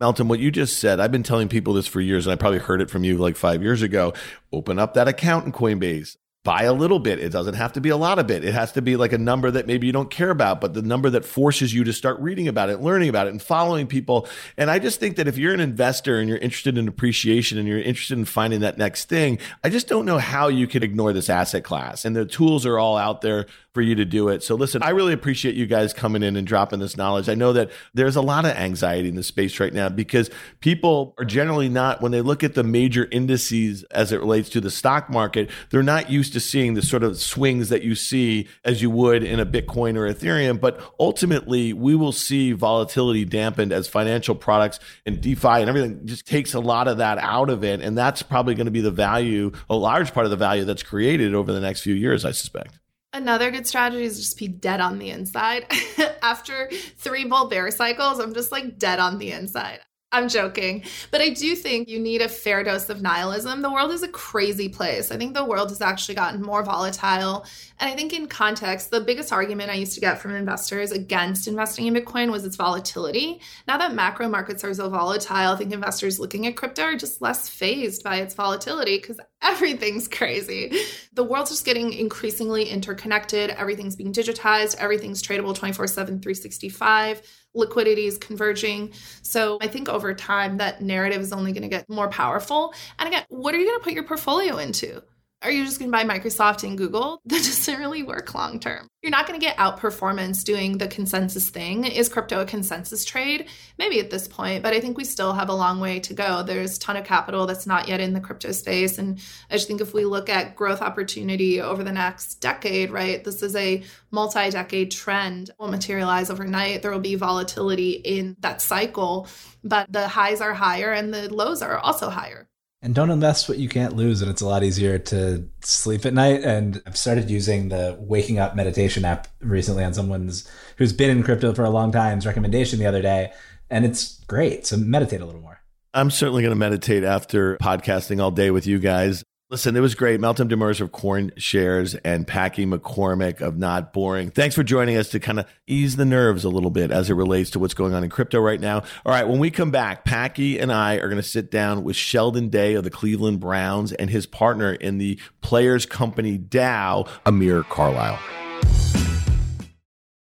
[0.02, 2.58] Meltem, what you just said, I've been telling people this for years, and I probably
[2.58, 4.12] heard it from you like five years ago.
[4.52, 7.20] Open up that account in Coinbase buy a little bit.
[7.20, 8.44] It doesn't have to be a lot of it.
[8.44, 10.82] It has to be like a number that maybe you don't care about, but the
[10.82, 14.26] number that forces you to start reading about it, learning about it, and following people.
[14.56, 17.68] And I just think that if you're an investor and you're interested in appreciation and
[17.68, 21.12] you're interested in finding that next thing, I just don't know how you could ignore
[21.12, 22.04] this asset class.
[22.04, 24.42] And the tools are all out there for you to do it.
[24.42, 27.28] So listen, I really appreciate you guys coming in and dropping this knowledge.
[27.28, 30.30] I know that there's a lot of anxiety in the space right now because
[30.60, 34.60] people are generally not, when they look at the major indices as it relates to
[34.60, 38.46] the stock market, they're not used to seeing the sort of swings that you see
[38.64, 40.60] as you would in a Bitcoin or Ethereum.
[40.60, 46.26] But ultimately, we will see volatility dampened as financial products and DeFi and everything just
[46.26, 47.80] takes a lot of that out of it.
[47.80, 50.82] And that's probably going to be the value, a large part of the value that's
[50.82, 52.78] created over the next few years, I suspect.
[53.14, 55.66] Another good strategy is just be dead on the inside.
[56.22, 59.80] After three bull bear cycles, I'm just like dead on the inside.
[60.12, 60.84] I'm joking.
[61.10, 63.62] But I do think you need a fair dose of nihilism.
[63.62, 65.10] The world is a crazy place.
[65.10, 67.46] I think the world has actually gotten more volatile.
[67.80, 71.48] And I think, in context, the biggest argument I used to get from investors against
[71.48, 73.40] investing in Bitcoin was its volatility.
[73.66, 77.22] Now that macro markets are so volatile, I think investors looking at crypto are just
[77.22, 80.72] less fazed by its volatility because everything's crazy.
[81.14, 83.50] The world's just getting increasingly interconnected.
[83.50, 87.22] Everything's being digitized, everything's tradable 24 7, 365
[87.54, 88.92] liquidity is converging.
[89.22, 92.74] So I think over time, that narrative is only going to get more powerful.
[92.98, 95.02] And again, what are you going to put your portfolio into?
[95.42, 97.20] Are you just going to buy Microsoft and Google?
[97.32, 98.88] That doesn't really work long term.
[99.02, 101.84] You're not going to get outperformance doing the consensus thing.
[101.84, 103.48] Is crypto a consensus trade?
[103.78, 106.42] Maybe at this point, but I think we still have a long way to go.
[106.42, 108.98] There's a ton of capital that's not yet in the crypto space.
[108.98, 109.18] And
[109.50, 113.42] I just think if we look at growth opportunity over the next decade, right, this
[113.42, 115.48] is a multi decade trend.
[115.48, 116.82] It will materialize overnight.
[116.82, 119.26] There will be volatility in that cycle,
[119.64, 122.48] but the highs are higher and the lows are also higher
[122.82, 126.12] and don't invest what you can't lose and it's a lot easier to sleep at
[126.12, 126.42] night.
[126.42, 131.22] And i've started using the waking up meditation app recently on someone's who's been in
[131.22, 133.32] crypto for a long time's recommendation the other day
[133.70, 134.66] and it's great.
[134.66, 135.60] So meditate a little more.
[135.94, 139.94] I'm certainly going to meditate after podcasting all day with you guys Listen, it was
[139.94, 140.18] great.
[140.18, 144.30] Meltem Demirors of CoinShares and Packy McCormick of Not Boring.
[144.30, 147.14] Thanks for joining us to kind of ease the nerves a little bit as it
[147.16, 148.78] relates to what's going on in crypto right now.
[149.04, 151.96] All right, when we come back, Packy and I are going to sit down with
[151.96, 157.62] Sheldon Day of the Cleveland Browns and his partner in the Players Company DAO, Amir
[157.64, 158.41] Carlisle.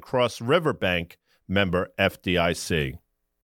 [0.00, 2.98] Cross River Bank, member FDIC.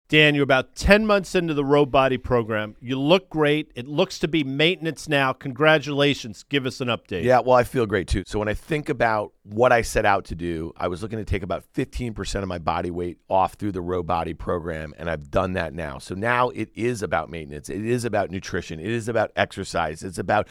[0.09, 2.77] Dan, you're about 10 months into the Ro Body program.
[2.81, 3.73] You look great.
[3.75, 5.33] It looks to be maintenance now.
[5.33, 6.45] Congratulations.
[6.45, 7.25] Give us an update.
[7.25, 8.23] Yeah, well, I feel great too.
[8.25, 11.25] So when I think about what I set out to do, I was looking to
[11.25, 15.29] take about 15% of my body weight off through the Ro Body program, and I've
[15.29, 15.99] done that now.
[15.99, 17.69] So now it is about maintenance.
[17.69, 18.79] It is about nutrition.
[18.79, 20.05] It is about exercise.
[20.05, 20.47] It's about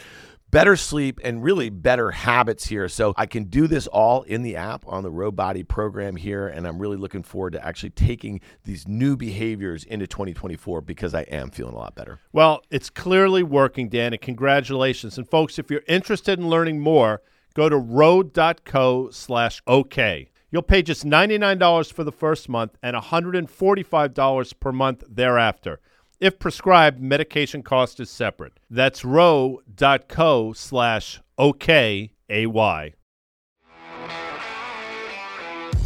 [0.56, 2.88] better sleep and really better habits here.
[2.88, 6.48] So I can do this all in the app on the Ro Body program here.
[6.48, 11.24] And I'm really looking forward to actually taking these new behaviors into 2024 because I
[11.24, 12.22] am feeling a lot better.
[12.32, 15.18] Well, it's clearly working, Dan, and congratulations.
[15.18, 17.22] And folks, if you're interested in learning more,
[17.54, 20.30] go to ro.co slash OK.
[20.52, 25.82] You'll pay just $99 for the first month and $145 per month thereafter.
[26.26, 28.54] If prescribed, medication cost is separate.
[28.68, 32.14] That's ro.co slash OKAY.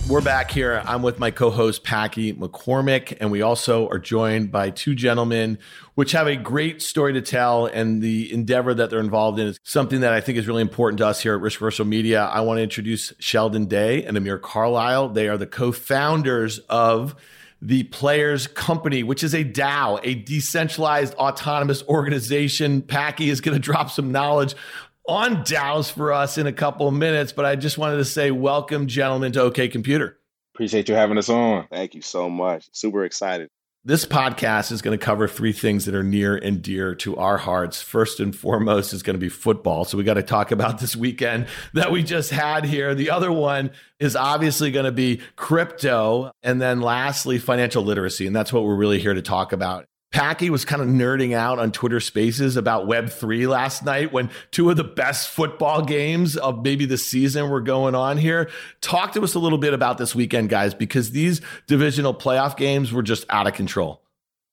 [0.08, 0.82] We're back here.
[0.86, 5.60] I'm with my co-host Packy McCormick, and we also are joined by two gentlemen
[5.96, 9.60] which have a great story to tell, and the endeavor that they're involved in is
[9.64, 12.24] something that I think is really important to us here at Risk Reversal Media.
[12.24, 15.10] I want to introduce Sheldon Day and Amir Carlisle.
[15.10, 17.18] They are the co-founders of
[17.62, 22.82] the Players Company, which is a DAO, a decentralized autonomous organization.
[22.82, 24.56] Packy is going to drop some knowledge
[25.08, 28.32] on DAOs for us in a couple of minutes, but I just wanted to say
[28.32, 30.18] welcome, gentlemen, to OK Computer.
[30.54, 31.68] Appreciate you having us on.
[31.72, 32.70] Thank you so much.
[32.74, 33.50] Super excited.
[33.86, 37.38] This podcast is going to cover three things that are near and dear to our
[37.38, 37.82] hearts.
[37.82, 39.86] First and foremost is going to be football.
[39.86, 42.94] So we got to talk about this weekend that we just had here.
[42.94, 46.34] The other one is obviously going to be crypto.
[46.44, 48.28] And then lastly, financial literacy.
[48.28, 49.86] And that's what we're really here to talk about.
[50.12, 54.72] Packy was kind of nerding out on Twitter Spaces about Web3 last night when two
[54.72, 58.50] of the best football games of maybe the season were going on here.
[58.82, 62.92] Talk to us a little bit about this weekend, guys, because these divisional playoff games
[62.92, 64.02] were just out of control.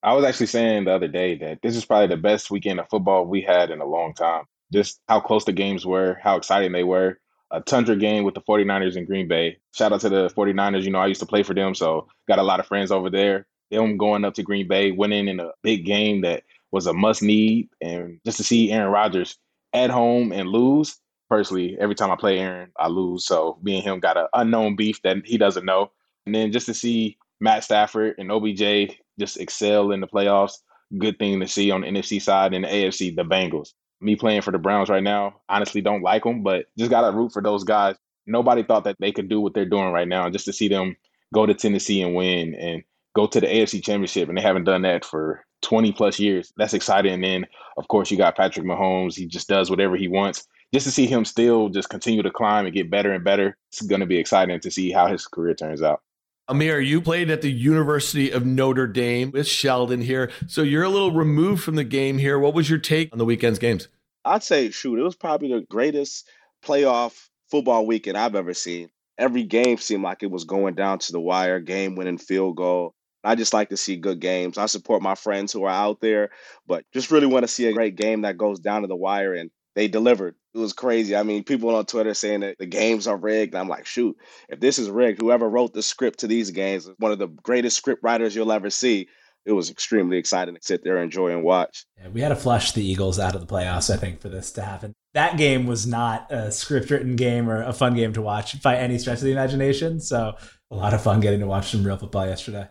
[0.03, 2.88] I was actually saying the other day that this is probably the best weekend of
[2.90, 4.45] football we had in a long time.
[4.73, 7.19] Just how close the games were, how exciting they were.
[7.51, 9.57] A tundra game with the 49ers in Green Bay.
[9.73, 10.83] Shout out to the 49ers.
[10.83, 13.09] You know, I used to play for them, so got a lot of friends over
[13.09, 16.92] there them going up to Green Bay, winning in a big game that was a
[16.92, 19.38] must need, and just to see Aaron Rodgers
[19.72, 20.98] at home and lose.
[21.29, 23.26] Personally, every time I play Aaron, I lose.
[23.26, 25.90] So me and him got an unknown beef that he doesn't know.
[26.24, 30.59] And then just to see Matt Stafford and OBJ just excel in the playoffs,
[30.98, 33.72] good thing to see on the NFC side and the AFC, the Bengals.
[34.00, 37.16] Me playing for the Browns right now, honestly don't like them, but just got to
[37.16, 37.96] root for those guys.
[38.26, 40.29] Nobody thought that they could do what they're doing right now.
[40.31, 40.96] Just to see them
[41.35, 42.85] go to Tennessee and win and
[43.16, 46.52] go to the AFC Championship, and they haven't done that for 20 plus years.
[46.59, 47.14] That's exciting.
[47.14, 47.46] And then,
[47.79, 49.16] of course, you got Patrick Mahomes.
[49.16, 50.46] He just does whatever he wants.
[50.74, 53.81] Just to see him still just continue to climb and get better and better, it's
[53.81, 56.02] going to be exciting to see how his career turns out.
[56.48, 60.31] Amir, you played at the University of Notre Dame with Sheldon here.
[60.46, 62.38] So you're a little removed from the game here.
[62.38, 63.88] What was your take on the weekend's games?
[64.24, 66.29] I'd say, shoot, it was probably the greatest
[66.64, 68.90] playoff football weekend I've ever seen.
[69.18, 72.94] Every game seemed like it was going down to the wire, game winning field goal.
[73.27, 74.57] I just like to see good games.
[74.57, 76.31] I support my friends who are out there,
[76.67, 79.35] but just really want to see a great game that goes down to the wire.
[79.35, 80.35] And they delivered.
[80.55, 81.15] It was crazy.
[81.15, 83.55] I mean, people on Twitter saying that the games are rigged.
[83.55, 84.17] I'm like, shoot,
[84.49, 87.77] if this is rigged, whoever wrote the script to these games, one of the greatest
[87.77, 89.09] script writers you'll ever see.
[89.45, 91.85] It was extremely exciting to sit there, enjoy, and watch.
[91.99, 94.51] Yeah, we had to flush the Eagles out of the playoffs, I think, for this
[94.53, 94.93] to happen.
[95.15, 98.77] That game was not a script written game or a fun game to watch by
[98.77, 100.01] any stretch of the imagination.
[100.01, 100.35] So,
[100.71, 102.67] a lot of fun getting to watch some real football yesterday.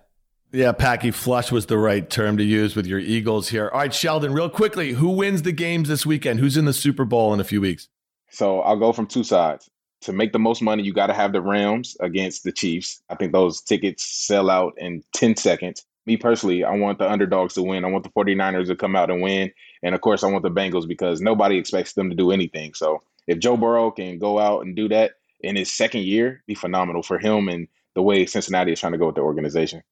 [0.56, 3.70] Yeah, Packy, flush was the right term to use with your Eagles here.
[3.74, 6.40] All right, Sheldon, real quickly, who wins the games this weekend?
[6.40, 7.90] Who's in the Super Bowl in a few weeks?
[8.30, 9.70] So I'll go from two sides.
[10.04, 13.02] To make the most money, you got to have the Rams against the Chiefs.
[13.10, 15.86] I think those tickets sell out in 10 seconds.
[16.06, 17.84] me personally, I want the underdogs to win.
[17.84, 19.52] I want the 49ers to come out and win.
[19.84, 22.76] And of course, I want the Bengals because nobody expects them to do anything.
[22.76, 26.56] So if Joe Burrow can go out and do that in his second year, be
[26.56, 29.84] phenomenal for him and the way Cincinnati is trying to go with the organization.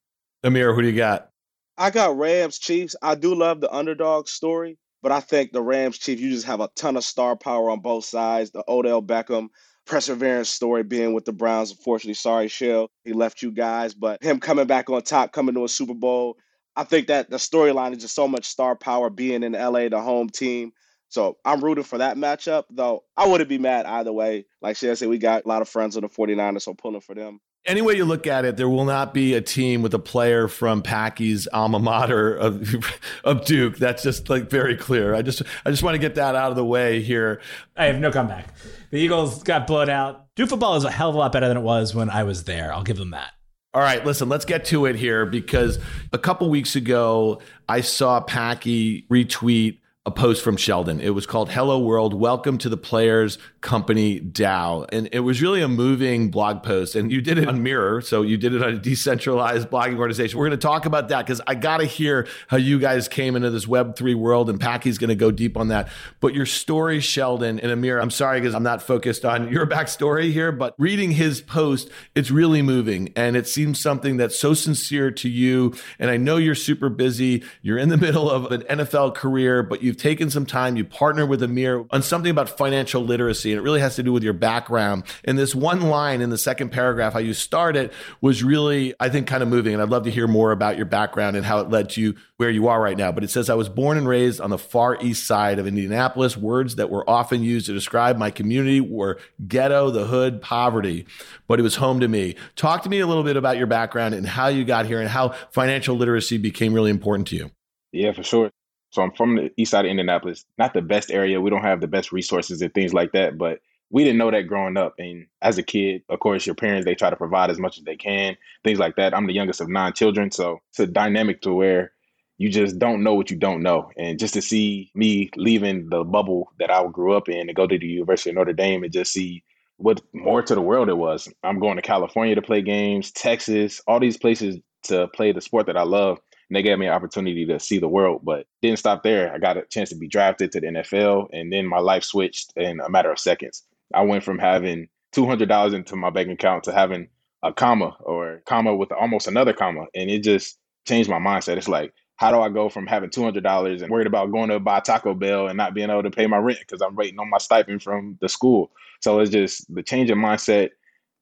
[0.43, 1.29] Amir, who do you got?
[1.77, 2.95] I got Rams Chiefs.
[3.01, 6.59] I do love the underdog story, but I think the Rams Chiefs, you just have
[6.59, 8.51] a ton of star power on both sides.
[8.51, 9.47] The Odell Beckham
[9.85, 11.71] perseverance story being with the Browns.
[11.71, 15.63] Unfortunately, sorry, Shell, he left you guys, but him coming back on top, coming to
[15.63, 16.37] a Super Bowl.
[16.75, 20.01] I think that the storyline is just so much star power being in LA, the
[20.01, 20.73] home team.
[21.07, 24.45] So I'm rooting for that matchup, though I wouldn't be mad either way.
[24.61, 27.15] Like Shell said, we got a lot of friends on the 49ers, so pulling for
[27.15, 29.99] them any way you look at it, there will not be a team with a
[29.99, 33.77] player from Packy's alma mater of, of Duke.
[33.77, 35.15] That's just like very clear.
[35.15, 37.41] I just I just want to get that out of the way here.
[37.77, 38.53] I have no comeback.
[38.89, 40.27] The Eagles got blown out.
[40.35, 42.43] Duke football is a hell of a lot better than it was when I was
[42.43, 42.73] there.
[42.73, 43.31] I'll give them that.
[43.73, 45.79] All right, listen, let's get to it here because
[46.11, 50.99] a couple weeks ago I saw Packy retweet a post from Sheldon.
[50.99, 54.85] It was called Hello World, Welcome to the Players Company DAO.
[54.91, 56.93] And it was really a moving blog post.
[56.95, 58.01] And you did it on Mirror.
[58.01, 60.37] So you did it on a decentralized blogging organization.
[60.37, 63.37] We're going to talk about that because I got to hear how you guys came
[63.37, 64.49] into this Web3 world.
[64.49, 65.87] And Packy's going to go deep on that.
[66.19, 70.33] But your story, Sheldon and Amir, I'm sorry because I'm not focused on your backstory
[70.33, 73.13] here, but reading his post, it's really moving.
[73.15, 75.73] And it seems something that's so sincere to you.
[75.97, 77.41] And I know you're super busy.
[77.61, 80.75] You're in the middle of an NFL career, but you've taken some time.
[80.75, 84.11] You partner with Amir on something about financial literacy and it really has to do
[84.11, 85.03] with your background.
[85.23, 89.09] And this one line in the second paragraph, how you start it, was really, I
[89.09, 89.73] think, kind of moving.
[89.73, 92.15] And I'd love to hear more about your background and how it led to you
[92.37, 93.11] where you are right now.
[93.11, 96.35] But it says, I was born and raised on the far east side of Indianapolis.
[96.35, 101.05] Words that were often used to describe my community were ghetto, the hood, poverty,
[101.47, 102.35] but it was home to me.
[102.55, 105.09] Talk to me a little bit about your background and how you got here and
[105.09, 107.51] how financial literacy became really important to you.
[107.91, 108.49] Yeah, for sure.
[108.93, 110.45] So I'm from the east side of Indianapolis.
[110.59, 111.41] Not the best area.
[111.41, 114.43] We don't have the best resources and things like that, but we didn't know that
[114.43, 114.93] growing up.
[114.99, 117.85] And as a kid, of course, your parents they try to provide as much as
[117.85, 119.15] they can, things like that.
[119.15, 121.91] I'm the youngest of nine children, so it's a dynamic to where
[122.37, 123.89] you just don't know what you don't know.
[123.97, 127.65] And just to see me leaving the bubble that I grew up in to go
[127.65, 129.43] to the University of Notre Dame and just see
[129.77, 131.27] what more to the world it was.
[131.43, 135.65] I'm going to California to play games, Texas, all these places to play the sport
[135.65, 136.19] that I love
[136.53, 138.21] and they gave me an opportunity to see the world.
[138.23, 139.33] But didn't stop there.
[139.33, 142.53] I got a chance to be drafted to the NFL, and then my life switched
[142.55, 143.63] in a matter of seconds.
[143.91, 147.07] I went from having two hundred dollars into my bank account to having
[147.41, 151.57] a comma or comma with almost another comma, and it just changed my mindset.
[151.57, 154.49] It's like, how do I go from having two hundred dollars and worried about going
[154.49, 157.17] to buy Taco Bell and not being able to pay my rent because I'm waiting
[157.17, 158.69] on my stipend from the school?
[159.01, 160.69] So it's just the change in mindset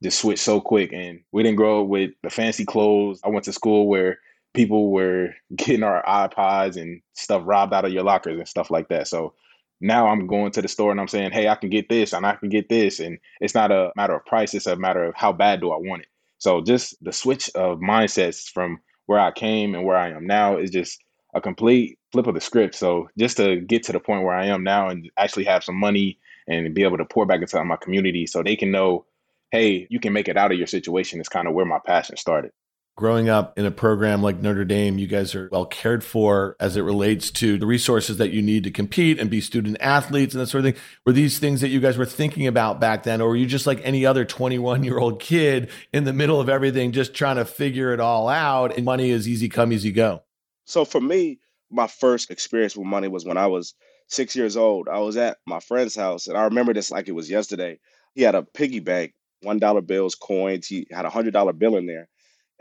[0.03, 3.21] just switched so quick, and we didn't grow up with the fancy clothes.
[3.23, 4.17] I went to school where
[4.53, 8.89] people were getting our iPods and stuff robbed out of your lockers and stuff like
[8.89, 9.07] that.
[9.07, 9.33] So
[9.79, 12.25] now I'm going to the store and I'm saying, hey, I can get this and
[12.25, 12.99] I can get this.
[12.99, 15.77] And it's not a matter of price, it's a matter of how bad do I
[15.77, 16.07] want it.
[16.37, 20.57] So just the switch of mindsets from where I came and where I am now
[20.57, 20.99] is just
[21.33, 22.75] a complete flip of the script.
[22.75, 25.75] So just to get to the point where I am now and actually have some
[25.75, 29.05] money and be able to pour back into my community so they can know,
[29.51, 32.17] hey, you can make it out of your situation is kind of where my passion
[32.17, 32.51] started
[32.95, 36.75] growing up in a program like Notre Dame, you guys are well cared for as
[36.75, 40.41] it relates to the resources that you need to compete and be student athletes and
[40.41, 40.83] that sort of thing.
[41.05, 43.65] Were these things that you guys were thinking about back then, or were you just
[43.67, 47.45] like any other 21 year old kid in the middle of everything, just trying to
[47.45, 48.75] figure it all out?
[48.75, 50.23] And money is easy come, easy go.
[50.65, 51.39] So for me,
[51.69, 53.73] my first experience with money was when I was
[54.07, 54.89] six years old.
[54.89, 57.79] I was at my friend's house, and I remember this like it was yesterday.
[58.13, 60.67] He had a piggy bank, one dollar bills, coins.
[60.67, 62.09] He had a hundred dollar bill in there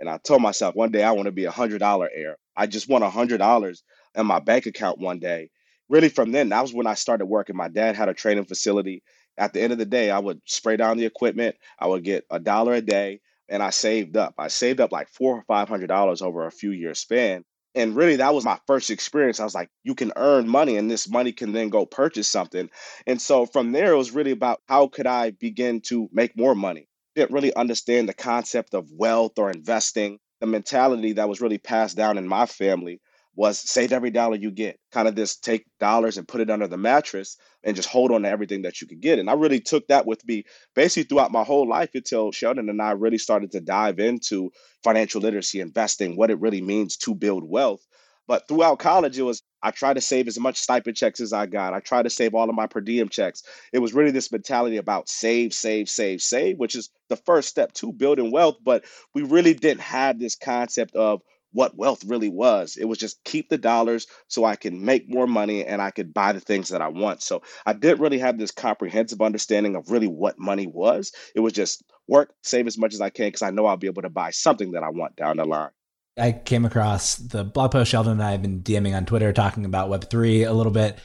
[0.01, 2.37] and I told myself one day I want to be a hundred dollar heir.
[2.57, 3.85] I just want a hundred dollars
[4.17, 5.51] in my bank account one day.
[5.89, 7.57] Really, from then, that was when I started working.
[7.57, 9.03] My dad had a training facility.
[9.39, 11.57] At the end of the day, I would spray down the equipment.
[11.79, 14.35] I would get a dollar a day, and I saved up.
[14.39, 17.45] I saved up like four or five hundred dollars over a few years span.
[17.77, 19.41] And really, that was my first experience.
[19.41, 22.71] I was like, you can earn money, and this money can then go purchase something.
[23.07, 26.57] And so from there, it was really about how could I begin to make more
[26.57, 30.19] money didn't really understand the concept of wealth or investing.
[30.41, 33.01] The mentality that was really passed down in my family
[33.37, 34.79] was save every dollar you get.
[34.93, 38.23] Kind of this take dollars and put it under the mattress and just hold on
[38.23, 39.19] to everything that you could get.
[39.19, 40.45] And I really took that with me
[40.75, 44.51] basically throughout my whole life until Sheldon and I really started to dive into
[44.83, 47.87] financial literacy, investing, what it really means to build wealth.
[48.27, 51.47] But throughout college, it was I tried to save as much stipend checks as I
[51.47, 51.75] got.
[51.75, 53.43] I tried to save all of my per diem checks.
[53.73, 57.73] It was really this mentality about save, save, save, save, which is the first step
[57.75, 58.57] to building wealth.
[58.65, 58.85] But
[59.15, 62.77] we really didn't have this concept of what wealth really was.
[62.77, 66.15] It was just keep the dollars so I can make more money and I could
[66.15, 67.23] buy the things that I want.
[67.23, 71.13] So I didn't really have this comprehensive understanding of really what money was.
[71.35, 73.89] It was just work, save as much as I can because I know I'll be
[73.89, 75.71] able to buy something that I want down the line.
[76.19, 79.65] I came across the blog post Sheldon and I have been DMing on Twitter talking
[79.65, 80.99] about Web3 a little bit.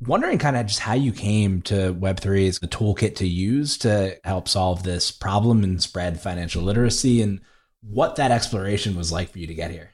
[0.00, 4.16] Wondering kind of just how you came to Web3 as a toolkit to use to
[4.24, 7.40] help solve this problem and spread financial literacy and
[7.82, 9.90] what that exploration was like for you to get here.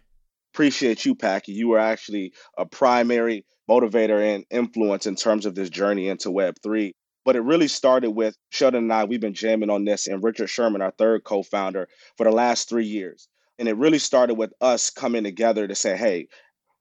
[0.52, 1.52] Appreciate you, Packy.
[1.52, 6.92] You were actually a primary motivator and influence in terms of this journey into Web3.
[7.24, 10.48] But it really started with Sheldon and I, we've been jamming on this, and Richard
[10.48, 11.88] Sherman, our third co founder,
[12.18, 13.28] for the last three years.
[13.58, 16.28] And it really started with us coming together to say, hey,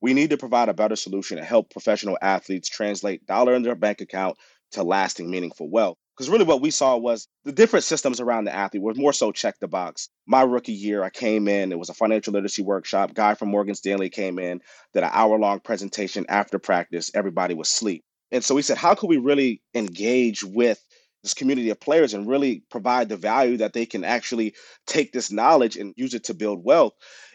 [0.01, 3.75] we need to provide a better solution to help professional athletes translate dollar in their
[3.75, 4.37] bank account
[4.71, 5.97] to lasting, meaningful wealth.
[6.15, 9.31] Because really, what we saw was the different systems around the athlete were more so
[9.31, 10.09] check the box.
[10.27, 13.15] My rookie year, I came in, it was a financial literacy workshop.
[13.15, 14.61] Guy from Morgan Stanley came in,
[14.93, 17.09] did an hour long presentation after practice.
[17.15, 18.03] Everybody was asleep.
[18.31, 20.83] And so we said, how could we really engage with
[21.23, 24.53] this community of players and really provide the value that they can actually
[24.85, 26.93] take this knowledge and use it to build wealth?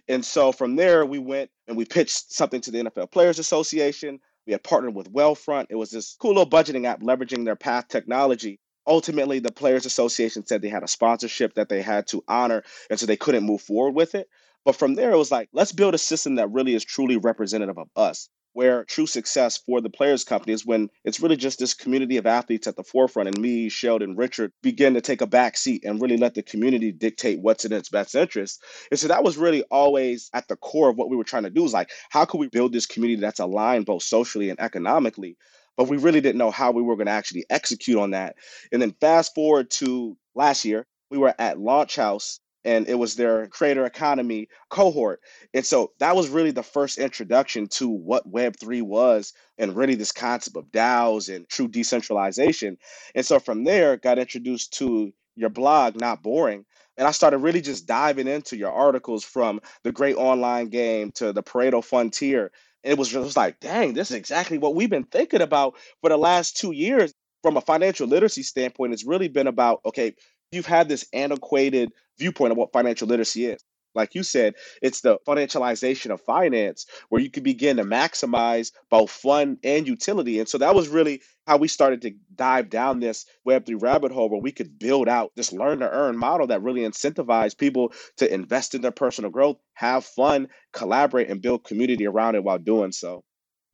[0.09, 4.20] And so from there, we went and we pitched something to the NFL Players Association.
[4.47, 5.66] We had partnered with Wealthfront.
[5.70, 10.45] It was this cool little budgeting app leveraging their Path technology ultimately the players association
[10.45, 13.61] said they had a sponsorship that they had to honor and so they couldn't move
[13.61, 14.28] forward with it
[14.64, 17.78] but from there it was like let's build a system that really is truly representative
[17.78, 18.28] of us
[18.59, 22.26] where true success for the players company is when it's really just this community of
[22.26, 26.02] athletes at the forefront and me sheldon richard begin to take a back seat and
[26.02, 29.62] really let the community dictate what's in its best interest and so that was really
[29.70, 32.40] always at the core of what we were trying to do is like how can
[32.40, 35.36] we build this community that's aligned both socially and economically
[35.76, 38.34] but we really didn't know how we were going to actually execute on that.
[38.72, 43.16] And then fast forward to last year, we were at Launch House and it was
[43.16, 45.20] their creator economy cohort.
[45.54, 50.12] And so that was really the first introduction to what Web3 was and really this
[50.12, 52.76] concept of DAOs and true decentralization.
[53.14, 56.64] And so from there, got introduced to your blog, Not Boring.
[56.96, 61.32] And I started really just diving into your articles from the great online game to
[61.32, 62.50] the Pareto Frontier
[62.82, 66.16] it was just like, dang, this is exactly what we've been thinking about for the
[66.16, 67.12] last two years.
[67.42, 70.16] From a financial literacy standpoint, it's really been about, okay,
[70.53, 73.62] you've had this antiquated viewpoint of what financial literacy is
[73.99, 79.11] like you said, it's the financialization of finance where you can begin to maximize both
[79.11, 80.38] fun and utility.
[80.38, 84.30] And so that was really how we started to dive down this Web3 rabbit hole
[84.30, 88.32] where we could build out this learn to earn model that really incentivized people to
[88.32, 92.92] invest in their personal growth, have fun, collaborate, and build community around it while doing
[92.92, 93.24] so.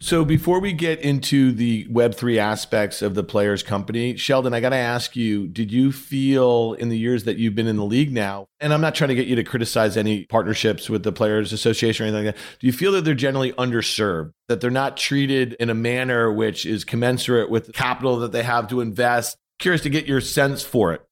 [0.01, 4.71] So before we get into the Web3 aspects of the players company, Sheldon, I got
[4.71, 8.13] to ask you, did you feel in the years that you've been in the league
[8.13, 11.53] now, and I'm not trying to get you to criticize any partnerships with the players
[11.53, 12.59] association or anything like that.
[12.59, 16.67] Do you feel that they're generally underserved, that they're not treated in a manner which
[16.67, 19.39] is commensurate with the capital that they have to invest?
[19.59, 21.03] Curious to get your sense for it.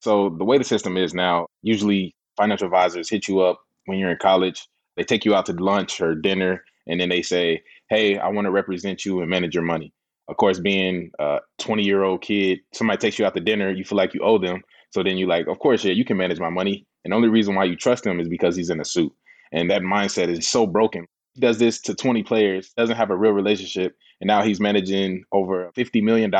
[0.00, 4.10] So the way the system is now, usually financial advisors hit you up when you're
[4.10, 4.66] in college.
[4.96, 8.46] They take you out to lunch or dinner and then they say, hey, I want
[8.46, 9.92] to represent you and manage your money.
[10.28, 13.84] Of course, being a 20 year old kid, somebody takes you out to dinner, you
[13.84, 14.62] feel like you owe them.
[14.90, 16.86] So then you're like, of course, yeah, you can manage my money.
[17.04, 19.12] And the only reason why you trust him is because he's in a suit.
[19.52, 21.06] And that mindset is so broken.
[21.34, 25.24] He does this to 20 players, doesn't have a real relationship, and now he's managing
[25.32, 26.32] over $50 million.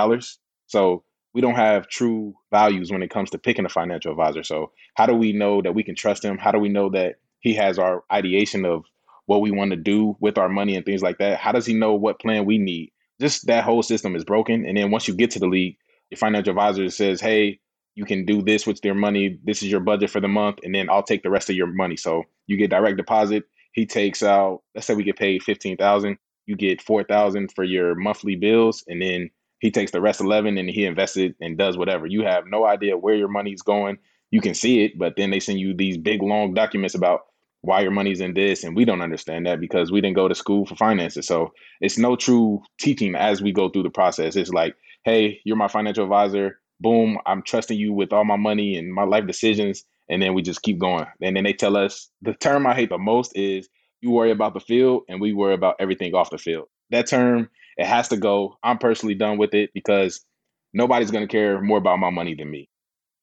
[0.66, 4.42] So we don't have true values when it comes to picking a financial advisor.
[4.42, 6.38] So how do we know that we can trust him?
[6.38, 8.84] How do we know that he has our ideation of
[9.30, 11.38] what we want to do with our money and things like that.
[11.38, 12.90] How does he know what plan we need?
[13.20, 14.66] Just that whole system is broken.
[14.66, 15.76] And then once you get to the league,
[16.10, 17.60] your financial advisor says, hey,
[17.94, 19.38] you can do this with your money.
[19.44, 20.58] This is your budget for the month.
[20.64, 21.96] And then I'll take the rest of your money.
[21.96, 23.44] So you get direct deposit.
[23.70, 26.18] He takes out, let's say we get paid 15,000.
[26.46, 28.82] You get 4,000 for your monthly bills.
[28.88, 32.04] And then he takes the rest 11 and he invests it and does whatever.
[32.04, 33.98] You have no idea where your money's going.
[34.32, 37.20] You can see it, but then they send you these big long documents about
[37.62, 40.34] why your money's in this and we don't understand that because we didn't go to
[40.34, 41.26] school for finances.
[41.26, 44.36] So it's no true teaching as we go through the process.
[44.36, 46.60] It's like hey you're my financial advisor.
[46.80, 49.84] Boom i'm trusting you with all my money and my life decisions.
[50.08, 51.06] And then we just keep going.
[51.22, 53.68] And then they tell us the term i hate the most is
[54.00, 56.66] you worry about the field and we worry about everything off the field.
[56.90, 58.56] That term it has to go.
[58.62, 60.24] I'm personally done with it because
[60.72, 62.69] nobody's going to care more about my money than me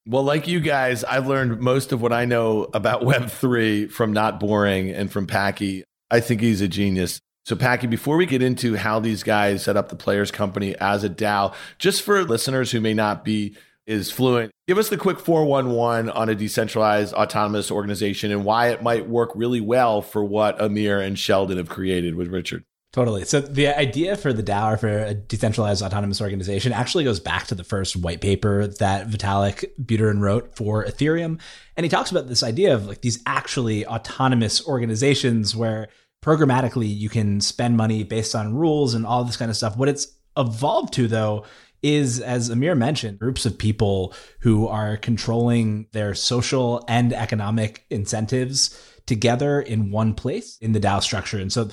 [0.08, 4.40] well, like you guys, I've learned most of what I know about Web3 from Not
[4.40, 5.84] Boring and from Packy.
[6.10, 7.20] I think he's a genius.
[7.44, 11.04] So, Packy, before we get into how these guys set up the Players Company as
[11.04, 13.54] a DAO, just for listeners who may not be
[13.86, 14.50] is fluent.
[14.66, 19.30] Give us the quick 411 on a decentralized autonomous organization and why it might work
[19.34, 22.64] really well for what Amir and Sheldon have created with Richard.
[22.92, 23.26] Totally.
[23.26, 27.46] So the idea for the DAO or for a decentralized autonomous organization actually goes back
[27.48, 31.38] to the first white paper that Vitalik Buterin wrote for Ethereum.
[31.76, 35.88] And he talks about this idea of like these actually autonomous organizations where
[36.24, 39.76] programmatically you can spend money based on rules and all this kind of stuff.
[39.76, 40.08] What it's
[40.38, 41.44] evolved to though
[41.82, 48.76] is, as Amir mentioned, groups of people who are controlling their social and economic incentives
[49.06, 51.38] together in one place in the DAO structure.
[51.38, 51.68] And so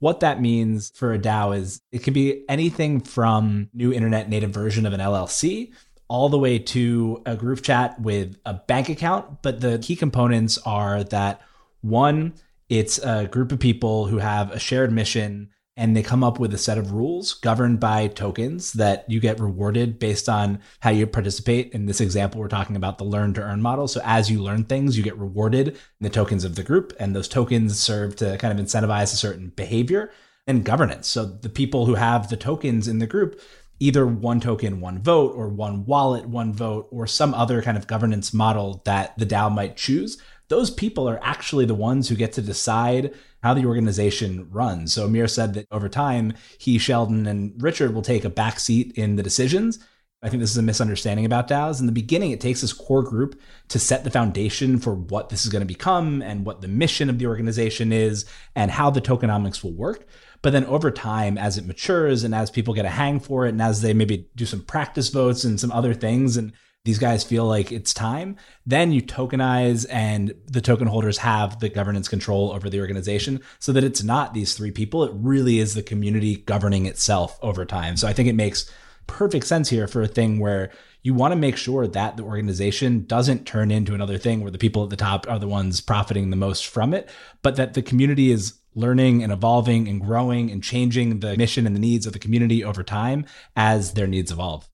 [0.00, 4.50] what that means for a DAO is it can be anything from new internet native
[4.50, 5.72] version of an LLC
[6.08, 9.42] all the way to a group chat with a bank account.
[9.42, 11.40] But the key components are that
[11.82, 12.34] one,
[12.68, 15.50] it's a group of people who have a shared mission
[15.80, 19.40] and they come up with a set of rules governed by tokens that you get
[19.40, 21.72] rewarded based on how you participate.
[21.72, 23.88] In this example, we're talking about the learn to earn model.
[23.88, 27.16] So as you learn things, you get rewarded in the tokens of the group, and
[27.16, 30.12] those tokens serve to kind of incentivize a certain behavior
[30.46, 31.08] and governance.
[31.08, 33.40] So the people who have the tokens in the group
[33.82, 37.86] either one token, one vote, or one wallet, one vote, or some other kind of
[37.86, 40.20] governance model that the DAO might choose,
[40.50, 44.92] those people are actually the ones who get to decide how the organization runs.
[44.92, 49.14] So Amir said that over time, he, Sheldon, and Richard will take a backseat in
[49.14, 49.78] the decisions.
[50.22, 51.80] I think this is a misunderstanding about DAOs.
[51.80, 55.46] In the beginning, it takes this core group to set the foundation for what this
[55.46, 59.00] is going to become and what the mission of the organization is and how the
[59.00, 60.06] tokenomics will work.
[60.42, 63.50] But then over time, as it matures and as people get a hang for it,
[63.50, 66.52] and as they maybe do some practice votes and some other things, and
[66.84, 71.68] these guys feel like it's time, then you tokenize and the token holders have the
[71.68, 75.04] governance control over the organization so that it's not these three people.
[75.04, 77.98] It really is the community governing itself over time.
[77.98, 78.70] So I think it makes
[79.06, 80.70] perfect sense here for a thing where
[81.02, 84.58] you want to make sure that the organization doesn't turn into another thing where the
[84.58, 87.10] people at the top are the ones profiting the most from it,
[87.42, 91.76] but that the community is learning and evolving and growing and changing the mission and
[91.76, 93.26] the needs of the community over time
[93.56, 94.68] as their needs evolve.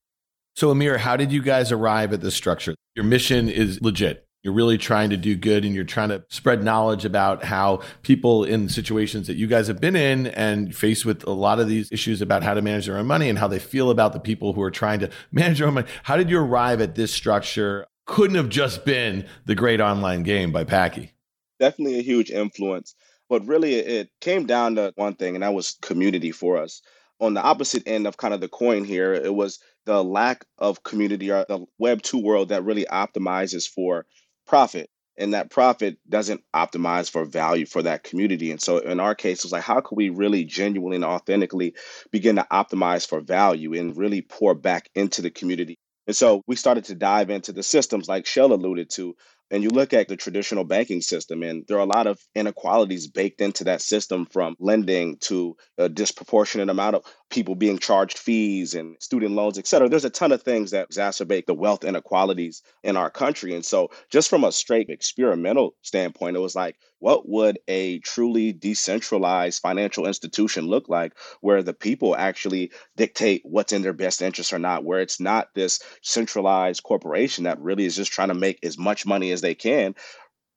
[0.57, 2.75] So, Amir, how did you guys arrive at this structure?
[2.95, 4.27] Your mission is legit.
[4.43, 8.43] You're really trying to do good and you're trying to spread knowledge about how people
[8.43, 11.93] in situations that you guys have been in and faced with a lot of these
[11.93, 14.55] issues about how to manage their own money and how they feel about the people
[14.55, 15.89] who are trying to manage their own money.
[16.05, 17.87] How did you arrive at this structure?
[18.07, 21.13] Couldn't have just been the great online game by Packy.
[21.61, 22.95] Definitely a huge influence.
[23.29, 26.81] But really, it came down to one thing, and that was community for us.
[27.19, 30.83] On the opposite end of kind of the coin here, it was the lack of
[30.83, 34.05] community or the Web 2 world that really optimizes for
[34.47, 34.91] profit.
[35.19, 38.51] And that profit doesn't optimize for value for that community.
[38.51, 41.75] And so in our case, it was like, how can we really genuinely and authentically
[42.11, 45.79] begin to optimize for value and really pour back into the community?
[46.07, 49.17] And so we started to dive into the systems like Shell alluded to,
[49.51, 53.07] and you look at the traditional banking system, and there are a lot of inequalities
[53.07, 58.75] baked into that system from lending to a disproportionate amount of people being charged fees
[58.75, 59.89] and student loans, et cetera.
[59.89, 63.55] There's a ton of things that exacerbate the wealth inequalities in our country.
[63.55, 68.53] And so, just from a straight experimental standpoint, it was like, what would a truly
[68.53, 74.53] decentralized financial institution look like where the people actually dictate what's in their best interest
[74.53, 78.59] or not, where it's not this centralized corporation that really is just trying to make
[78.65, 79.95] as much money as they can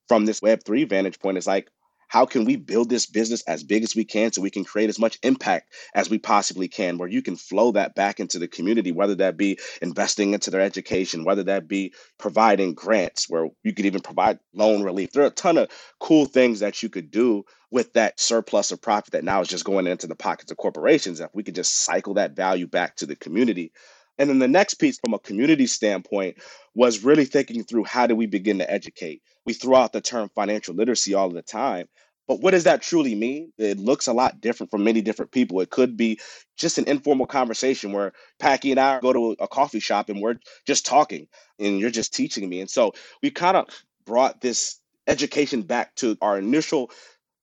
[0.08, 1.38] from this Web3 vantage point?
[1.38, 1.70] It's like,
[2.10, 4.89] how can we build this business as big as we can so we can create
[4.89, 8.47] as much impact as we possibly can where you can flow that back into the
[8.47, 13.74] community whether that be investing into their education whether that be providing grants where you
[13.74, 15.12] could even provide loan relief.
[15.12, 18.82] There are a ton of cool things that you could do with that surplus of
[18.82, 21.84] profit that now is just going into the pockets of corporations if we could just
[21.86, 23.72] cycle that value back to the community
[24.20, 26.38] and then the next piece from a community standpoint
[26.76, 30.30] was really thinking through how do we begin to educate we throw out the term
[30.36, 31.88] financial literacy all the time.
[32.28, 33.51] But what does that truly mean?
[33.57, 35.59] It looks a lot different from many different people.
[35.59, 36.20] It could be
[36.55, 40.38] just an informal conversation where Packy and I go to a coffee shop and we're
[40.67, 42.61] just talking and you're just teaching me.
[42.61, 42.93] And so
[43.24, 43.65] we kind of
[44.05, 46.91] brought this education back to our initial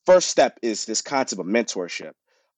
[0.04, 2.12] first step is this concept of mentorship.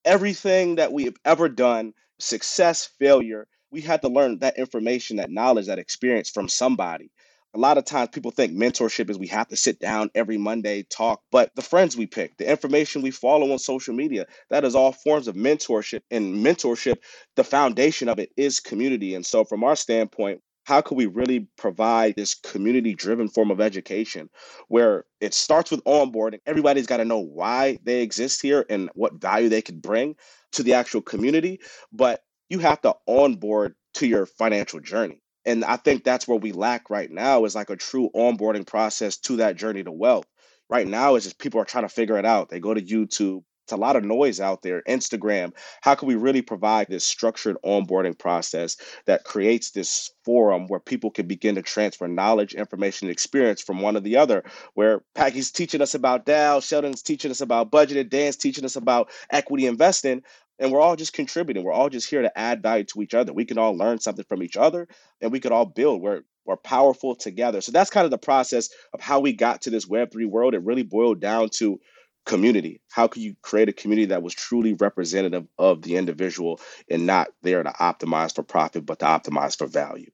[0.04, 5.30] Everything that we have ever done, success, failure, we had to learn that information, that
[5.30, 7.10] knowledge, that experience from somebody
[7.54, 10.82] a lot of times people think mentorship is we have to sit down every Monday,
[10.84, 14.74] talk, but the friends we pick, the information we follow on social media, that is
[14.74, 16.02] all forms of mentorship.
[16.10, 16.98] And mentorship,
[17.36, 19.14] the foundation of it is community.
[19.14, 23.58] And so, from our standpoint, how can we really provide this community driven form of
[23.58, 24.28] education
[24.68, 26.40] where it starts with onboarding?
[26.44, 30.14] Everybody's got to know why they exist here and what value they can bring
[30.52, 31.60] to the actual community.
[31.90, 36.52] But you have to onboard to your financial journey And I think that's where we
[36.52, 40.26] lack right now is like a true onboarding process to that journey to wealth.
[40.70, 42.50] Right now, it's just people are trying to figure it out.
[42.50, 44.82] They go to YouTube, it's a lot of noise out there.
[44.88, 48.76] Instagram, how can we really provide this structured onboarding process
[49.06, 53.94] that creates this forum where people can begin to transfer knowledge, information, experience from one
[53.94, 54.44] to the other?
[54.74, 59.10] Where Packy's teaching us about DAO, Sheldon's teaching us about budgeting, Dan's teaching us about
[59.30, 60.22] equity investing
[60.58, 61.64] and we're all just contributing.
[61.64, 63.32] We're all just here to add value to each other.
[63.32, 64.88] We can all learn something from each other,
[65.20, 66.02] and we could all build.
[66.02, 67.60] We're we're powerful together.
[67.60, 70.54] So that's kind of the process of how we got to this Web three world.
[70.54, 71.78] It really boiled down to
[72.24, 72.80] community.
[72.90, 77.28] How can you create a community that was truly representative of the individual and not
[77.42, 80.10] there to optimize for profit, but to optimize for value?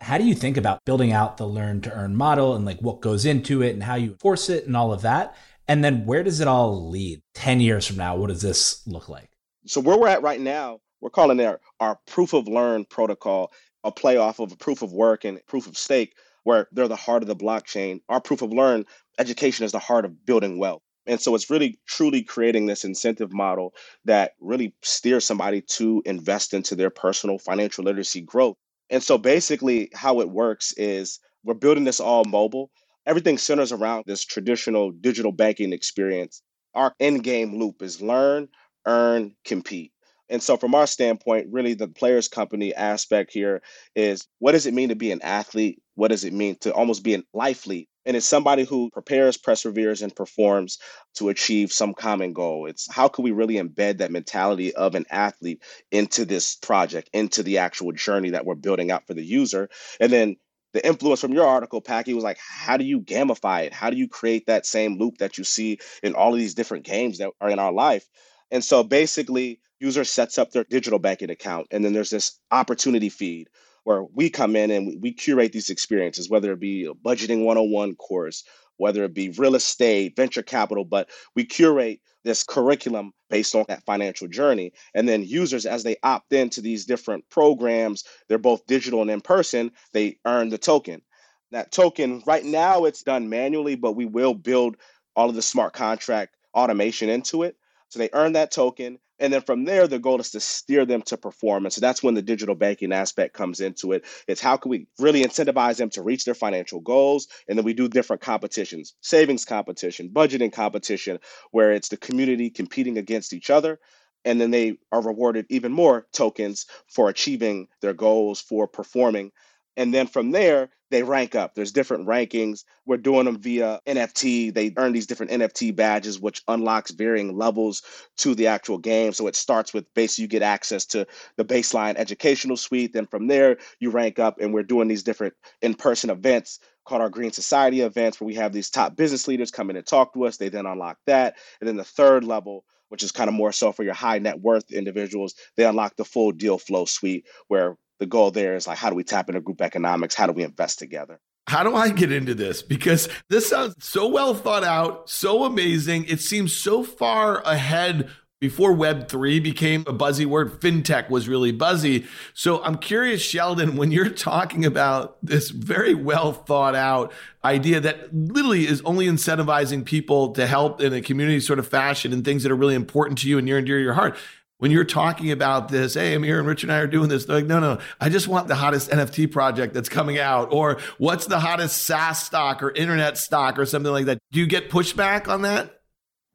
[0.00, 3.00] How do you think about building out the learn to earn model and like what
[3.00, 5.36] goes into it and how you enforce it and all of that?
[5.66, 8.16] And then where does it all lead 10 years from now?
[8.16, 9.30] What does this look like?
[9.68, 13.52] So where we're at right now, we're calling our, our proof of learn protocol
[13.84, 16.14] a play off of proof of work and proof of stake,
[16.44, 18.00] where they're the heart of the blockchain.
[18.08, 18.86] Our proof of learn
[19.18, 20.82] education is the heart of building wealth.
[21.06, 23.74] And so it's really truly creating this incentive model
[24.06, 28.56] that really steers somebody to invest into their personal financial literacy growth.
[28.88, 32.70] And so basically, how it works is we're building this all mobile.
[33.06, 36.42] Everything centers around this traditional digital banking experience.
[36.74, 38.48] Our end game loop is learn,
[38.86, 39.92] earn, compete.
[40.30, 43.62] And so, from our standpoint, really the players company aspect here
[43.94, 45.80] is what does it mean to be an athlete?
[45.94, 47.86] What does it mean to almost be an lifelead?
[48.04, 50.78] And it's somebody who prepares, perseveres, and performs
[51.16, 52.66] to achieve some common goal.
[52.66, 57.42] It's how can we really embed that mentality of an athlete into this project, into
[57.42, 59.68] the actual journey that we're building out for the user?
[60.00, 60.36] And then
[60.72, 63.72] the influence from your article, Packy, was like, how do you gamify it?
[63.72, 66.84] How do you create that same loop that you see in all of these different
[66.84, 68.06] games that are in our life?
[68.50, 73.08] And so basically, user sets up their digital banking account, and then there's this opportunity
[73.08, 73.48] feed
[73.84, 77.94] where we come in and we curate these experiences, whether it be a budgeting 101
[77.96, 78.44] course,
[78.76, 83.84] whether it be real estate, venture capital, but we curate this curriculum based on that
[83.84, 84.72] financial journey.
[84.94, 89.20] And then users, as they opt into these different programs, they're both digital and in
[89.20, 91.02] person, they earn the token.
[91.50, 94.76] That token, right now, it's done manually, but we will build
[95.16, 97.56] all of the smart contract automation into it.
[97.88, 98.98] So they earn that token.
[99.20, 101.74] And then from there, the goal is to steer them to performance.
[101.74, 104.04] So that's when the digital banking aspect comes into it.
[104.28, 107.26] It's how can we really incentivize them to reach their financial goals?
[107.48, 111.18] And then we do different competitions, savings competition, budgeting competition,
[111.50, 113.80] where it's the community competing against each other.
[114.24, 119.32] And then they are rewarded even more tokens for achieving their goals, for performing.
[119.76, 121.54] And then from there, they rank up.
[121.54, 122.64] There's different rankings.
[122.86, 124.52] We're doing them via NFT.
[124.52, 127.82] They earn these different NFT badges, which unlocks varying levels
[128.18, 129.12] to the actual game.
[129.12, 132.92] So it starts with basically you get access to the baseline educational suite.
[132.92, 137.02] Then from there, you rank up, and we're doing these different in person events called
[137.02, 140.14] our Green Society events, where we have these top business leaders come in and talk
[140.14, 140.38] to us.
[140.38, 141.36] They then unlock that.
[141.60, 144.40] And then the third level, which is kind of more so for your high net
[144.40, 148.78] worth individuals, they unlock the full deal flow suite where the goal there is like
[148.78, 151.88] how do we tap into group economics how do we invest together how do I
[151.88, 152.60] get into this?
[152.60, 156.04] Because this sounds so well thought out, so amazing.
[156.04, 160.60] It seems so far ahead before Web3 became a buzzy word.
[160.60, 162.06] FinTech was really buzzy.
[162.34, 167.12] So I'm curious, Sheldon, when you're talking about this very well thought out
[167.44, 172.12] idea that literally is only incentivizing people to help in a community sort of fashion
[172.12, 174.16] and things that are really important to you and near and dear to your heart
[174.58, 177.24] when you're talking about this, hey, I'm here and Rich and I are doing this.
[177.24, 180.78] They're like, no, no, I just want the hottest NFT project that's coming out, or
[180.98, 184.18] what's the hottest SaaS stock or internet stock or something like that.
[184.32, 185.74] Do you get pushback on that?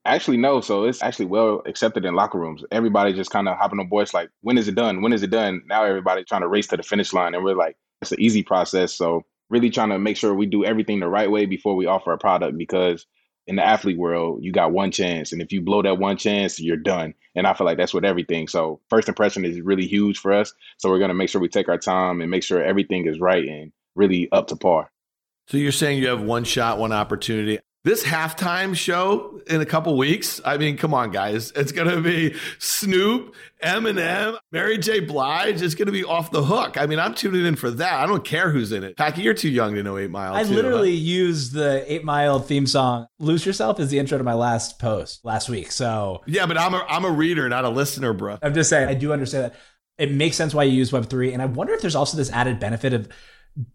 [0.06, 0.60] Actually, no.
[0.60, 2.64] So it's actually well accepted in locker rooms.
[2.72, 5.02] Everybody just kind of hopping on boards like, when is it done?
[5.02, 5.62] When is it done?
[5.68, 7.36] Now everybody trying to race to the finish line.
[7.36, 8.94] And we're like, it's an easy process.
[8.94, 12.12] So really trying to make sure we do everything the right way before we offer
[12.12, 13.06] a product because
[13.48, 15.32] in the athlete world, you got one chance.
[15.32, 17.14] And if you blow that one chance, you're done.
[17.36, 18.48] And I feel like that's with everything.
[18.48, 20.54] So first impression is really huge for us.
[20.78, 23.48] So we're gonna make sure we take our time and make sure everything is right
[23.48, 24.92] and really up to par.
[25.48, 27.60] So you're saying you have one shot, one opportunity.
[27.86, 30.40] This halftime show in a couple weeks.
[30.46, 31.52] I mean, come on, guys.
[31.54, 35.02] It's going to be Snoop, Eminem, Mary J.
[35.02, 35.62] Blige.
[35.62, 36.78] It's going to be off the hook.
[36.78, 38.00] I mean, I'm tuning in for that.
[38.00, 38.96] I don't care who's in it.
[38.96, 40.34] Packy, you're too young to know Eight Mile.
[40.34, 41.02] I too, literally huh?
[41.02, 45.26] used the Eight Mile theme song "Lose Yourself" as the intro to my last post
[45.26, 45.70] last week.
[45.70, 48.38] So yeah, but I'm a I'm a reader, not a listener, bro.
[48.42, 49.56] I'm just saying I do understand that
[49.98, 52.32] it makes sense why you use Web three, and I wonder if there's also this
[52.32, 53.10] added benefit of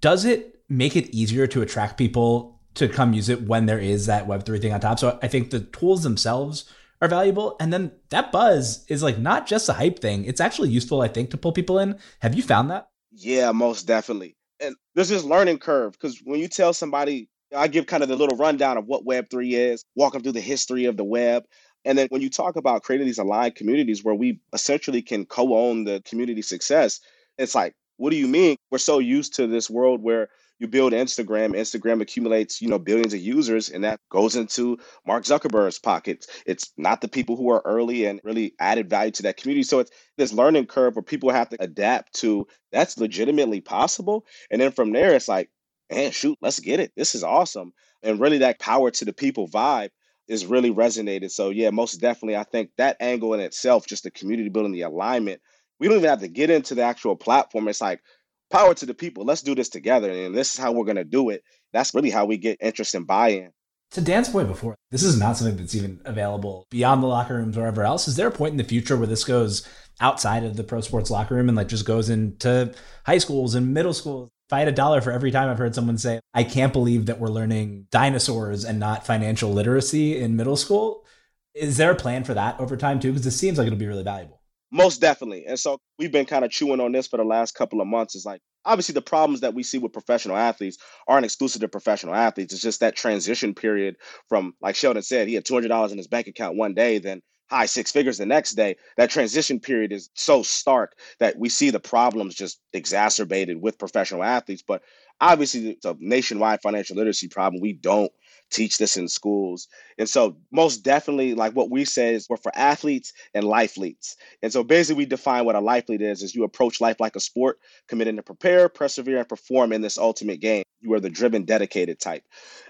[0.01, 4.07] does it make it easier to attract people to come use it when there is
[4.07, 4.99] that Web3 thing on top.
[4.99, 7.57] So I think the tools themselves are valuable.
[7.61, 11.09] And then that buzz is like not just a hype thing, it's actually useful, I
[11.09, 11.99] think, to pull people in.
[12.21, 12.89] Have you found that?
[13.13, 14.37] Yeah, most definitely.
[14.61, 18.17] And there's this learning curve because when you tell somebody, I give kind of the
[18.17, 21.45] little rundown of what Web3 is, walk them through the history of the web.
[21.85, 25.55] And then when you talk about creating these aligned communities where we essentially can co
[25.55, 27.01] own the community success,
[27.39, 28.57] it's like, what do you mean?
[28.71, 30.29] We're so used to this world where
[30.59, 35.25] you build Instagram, Instagram accumulates, you know, billions of users, and that goes into Mark
[35.25, 36.27] Zuckerberg's pockets.
[36.47, 39.63] It's not the people who are early and really added value to that community.
[39.63, 44.27] So it's this learning curve where people have to adapt to that's legitimately possible.
[44.51, 45.51] And then from there, it's like,
[45.91, 46.93] man, shoot, let's get it.
[46.97, 47.73] This is awesome.
[48.03, 49.91] And really that power to the people vibe
[50.29, 51.31] is really resonated.
[51.31, 54.83] So yeah, most definitely, I think that angle in itself, just the community building, the
[54.83, 55.41] alignment.
[55.81, 57.69] We don't even have to get into the actual platform.
[57.69, 58.03] It's like
[58.51, 59.25] power to the people.
[59.25, 60.11] Let's do this together.
[60.11, 61.43] And this is how we're going to do it.
[61.73, 63.51] That's really how we get interest and buy in.
[63.93, 67.57] To Dan's point before, this is not something that's even available beyond the locker rooms
[67.57, 68.07] or wherever else.
[68.07, 69.67] Is there a point in the future where this goes
[70.01, 72.75] outside of the pro sports locker room and like just goes into
[73.07, 74.31] high schools and middle schools?
[74.49, 77.07] If I had a dollar for every time I've heard someone say, I can't believe
[77.07, 81.07] that we're learning dinosaurs and not financial literacy in middle school,
[81.55, 83.13] is there a plan for that over time too?
[83.13, 84.38] Because this seems like it'll be really valuable.
[84.71, 85.47] Most definitely.
[85.47, 88.15] And so we've been kind of chewing on this for the last couple of months.
[88.15, 92.15] Is like obviously the problems that we see with professional athletes aren't exclusive to professional
[92.15, 92.53] athletes.
[92.53, 93.97] It's just that transition period
[94.29, 97.67] from, like Sheldon said, he had $200 in his bank account one day, then high
[97.67, 98.77] six figures the next day.
[98.99, 104.23] That transition period is so stark that we see the problems just exacerbated with professional
[104.23, 104.63] athletes.
[104.67, 104.83] But
[105.21, 107.63] obviously, it's a nationwide financial literacy problem.
[107.63, 108.13] We don't
[108.51, 109.69] teach this in schools.
[109.99, 114.17] And so, most definitely, like what we say is we're for athletes and life leads.
[114.43, 117.17] And so, basically, we define what a life lead is: is you approach life like
[117.17, 120.65] a sport, committing to prepare, persevere, and perform in this ultimate game.
[120.81, 122.25] You are the driven, dedicated type.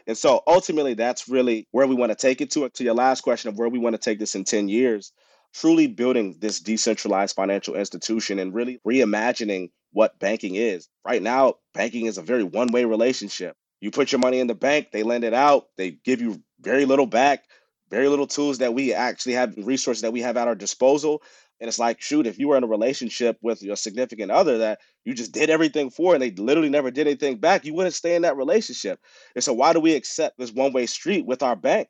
[0.06, 2.68] And so, ultimately, that's really where we want to take it to.
[2.68, 5.12] To your last question of where we want to take this in ten years,
[5.54, 10.88] truly building this decentralized financial institution and really reimagining what banking is.
[11.04, 13.56] Right now, banking is a very one way relationship.
[13.80, 16.84] You put your money in the bank, they lend it out, they give you very
[16.84, 17.44] little back,
[17.90, 21.22] very little tools that we actually have, resources that we have at our disposal.
[21.60, 24.80] And it's like, shoot, if you were in a relationship with your significant other that
[25.04, 28.14] you just did everything for and they literally never did anything back, you wouldn't stay
[28.14, 29.00] in that relationship.
[29.34, 31.88] And so, why do we accept this one way street with our bank?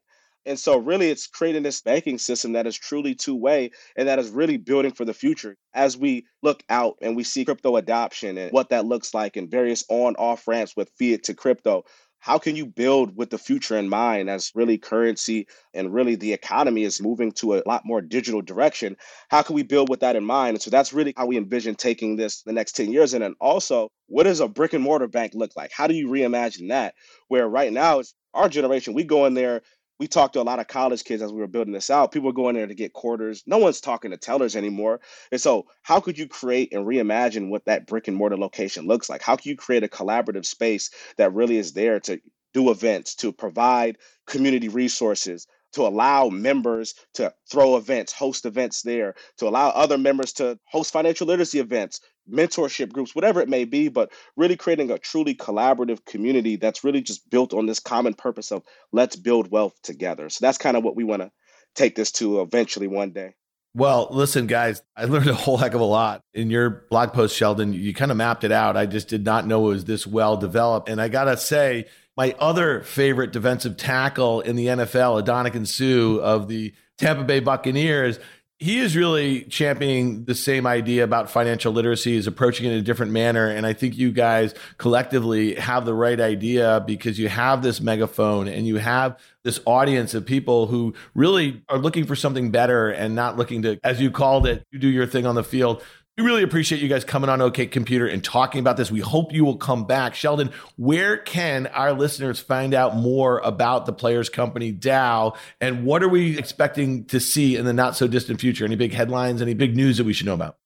[0.48, 4.18] And so, really, it's creating this banking system that is truly two way and that
[4.18, 5.56] is really building for the future.
[5.74, 9.50] As we look out and we see crypto adoption and what that looks like and
[9.50, 11.84] various on off ramps with fiat to crypto,
[12.20, 16.32] how can you build with the future in mind as really currency and really the
[16.32, 18.96] economy is moving to a lot more digital direction?
[19.28, 20.56] How can we build with that in mind?
[20.56, 23.14] And so that's really how we envision taking this the next 10 years.
[23.14, 25.70] And then also, what does a brick and mortar bank look like?
[25.72, 26.94] How do you reimagine that?
[27.28, 29.62] Where right now, it's our generation, we go in there
[29.98, 32.12] we talked to a lot of college kids as we were building this out.
[32.12, 33.42] People going there to get quarters.
[33.46, 35.00] No one's talking to tellers anymore.
[35.32, 39.08] And so, how could you create and reimagine what that brick and mortar location looks
[39.08, 39.22] like?
[39.22, 42.20] How can you create a collaborative space that really is there to
[42.54, 49.14] do events, to provide community resources, to allow members to throw events, host events there,
[49.36, 53.88] to allow other members to host financial literacy events, mentorship groups, whatever it may be,
[53.88, 58.52] but really creating a truly collaborative community that's really just built on this common purpose
[58.52, 58.62] of
[58.92, 60.28] let's build wealth together.
[60.28, 61.30] So that's kind of what we want to
[61.74, 63.34] take this to eventually one day.
[63.74, 67.36] Well, listen, guys, I learned a whole heck of a lot in your blog post,
[67.36, 67.72] Sheldon.
[67.72, 68.76] You kind of mapped it out.
[68.76, 70.88] I just did not know it was this well developed.
[70.88, 76.20] And I got to say, my other favorite defensive tackle in the NFL, Ndamukong Suh
[76.20, 78.18] of the Tampa Bay Buccaneers,
[78.60, 82.82] he is really championing the same idea about financial literacy, is approaching it in a
[82.82, 83.46] different manner.
[83.48, 88.48] And I think you guys collectively have the right idea because you have this megaphone
[88.48, 93.14] and you have this audience of people who really are looking for something better and
[93.14, 95.80] not looking to, as you called it, you do your thing on the field,
[96.18, 98.90] we really appreciate you guys coming on OK Computer and talking about this.
[98.90, 100.16] We hope you will come back.
[100.16, 106.02] Sheldon, where can our listeners find out more about the Players Company DAO and what
[106.02, 108.64] are we expecting to see in the not so distant future?
[108.64, 110.56] Any big headlines, any big news that we should know about?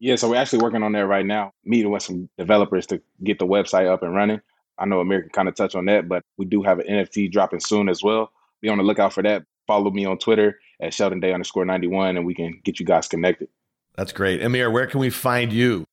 [0.00, 3.38] Yeah, so we're actually working on that right now, meeting with some developers to get
[3.38, 4.40] the website up and running.
[4.78, 7.60] I know American kind of touch on that, but we do have an NFT dropping
[7.60, 8.32] soon as well.
[8.62, 9.44] Be on the lookout for that.
[9.66, 13.08] Follow me on Twitter at Sheldon Day underscore 91 and we can get you guys
[13.08, 13.48] connected.
[13.96, 14.42] That's great.
[14.42, 15.84] Amir, where can we find you?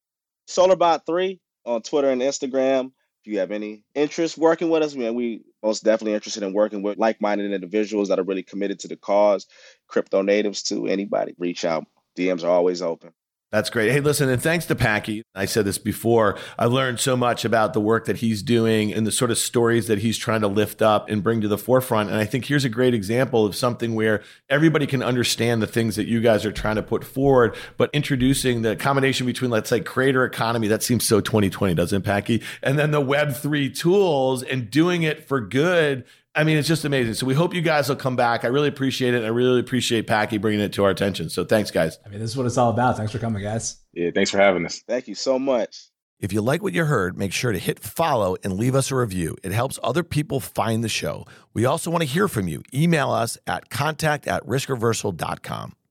[0.47, 2.91] SolarBot3 on Twitter and Instagram.
[3.23, 6.81] If you have any interest working with us, man, we most definitely interested in working
[6.81, 9.45] with like-minded individuals that are really committed to the cause,
[9.87, 11.35] crypto natives to anybody.
[11.37, 11.85] Reach out.
[12.17, 13.11] DMs are always open.
[13.51, 13.91] That's great.
[13.91, 15.23] Hey, listen, and thanks to Packy.
[15.33, 16.37] I said this before.
[16.59, 19.87] I've learned so much about the work that he's doing and the sort of stories
[19.87, 22.11] that he's trying to lift up and bring to the forefront.
[22.11, 24.21] And I think here's a great example of something where
[24.51, 28.61] everybody can understand the things that you guys are trying to put forward, but introducing
[28.61, 32.43] the combination between, let's say, creator economy, that seems so 2020, doesn't it, Packy?
[32.61, 37.15] And then the Web3 tools and doing it for good I mean, it's just amazing.
[37.15, 38.43] So we hope you guys will come back.
[38.45, 39.23] I really appreciate it.
[39.23, 41.29] I really appreciate Packy bringing it to our attention.
[41.29, 41.97] So thanks, guys.
[42.05, 42.97] I mean, this is what it's all about.
[42.97, 43.77] Thanks for coming, guys.
[43.93, 44.83] Yeah, thanks for having us.
[44.87, 45.89] Thank you so much.
[46.19, 48.95] If you like what you heard, make sure to hit follow and leave us a
[48.95, 49.37] review.
[49.41, 51.25] It helps other people find the show.
[51.53, 52.61] We also want to hear from you.
[52.73, 55.75] Email us at contact at riskreversal.com.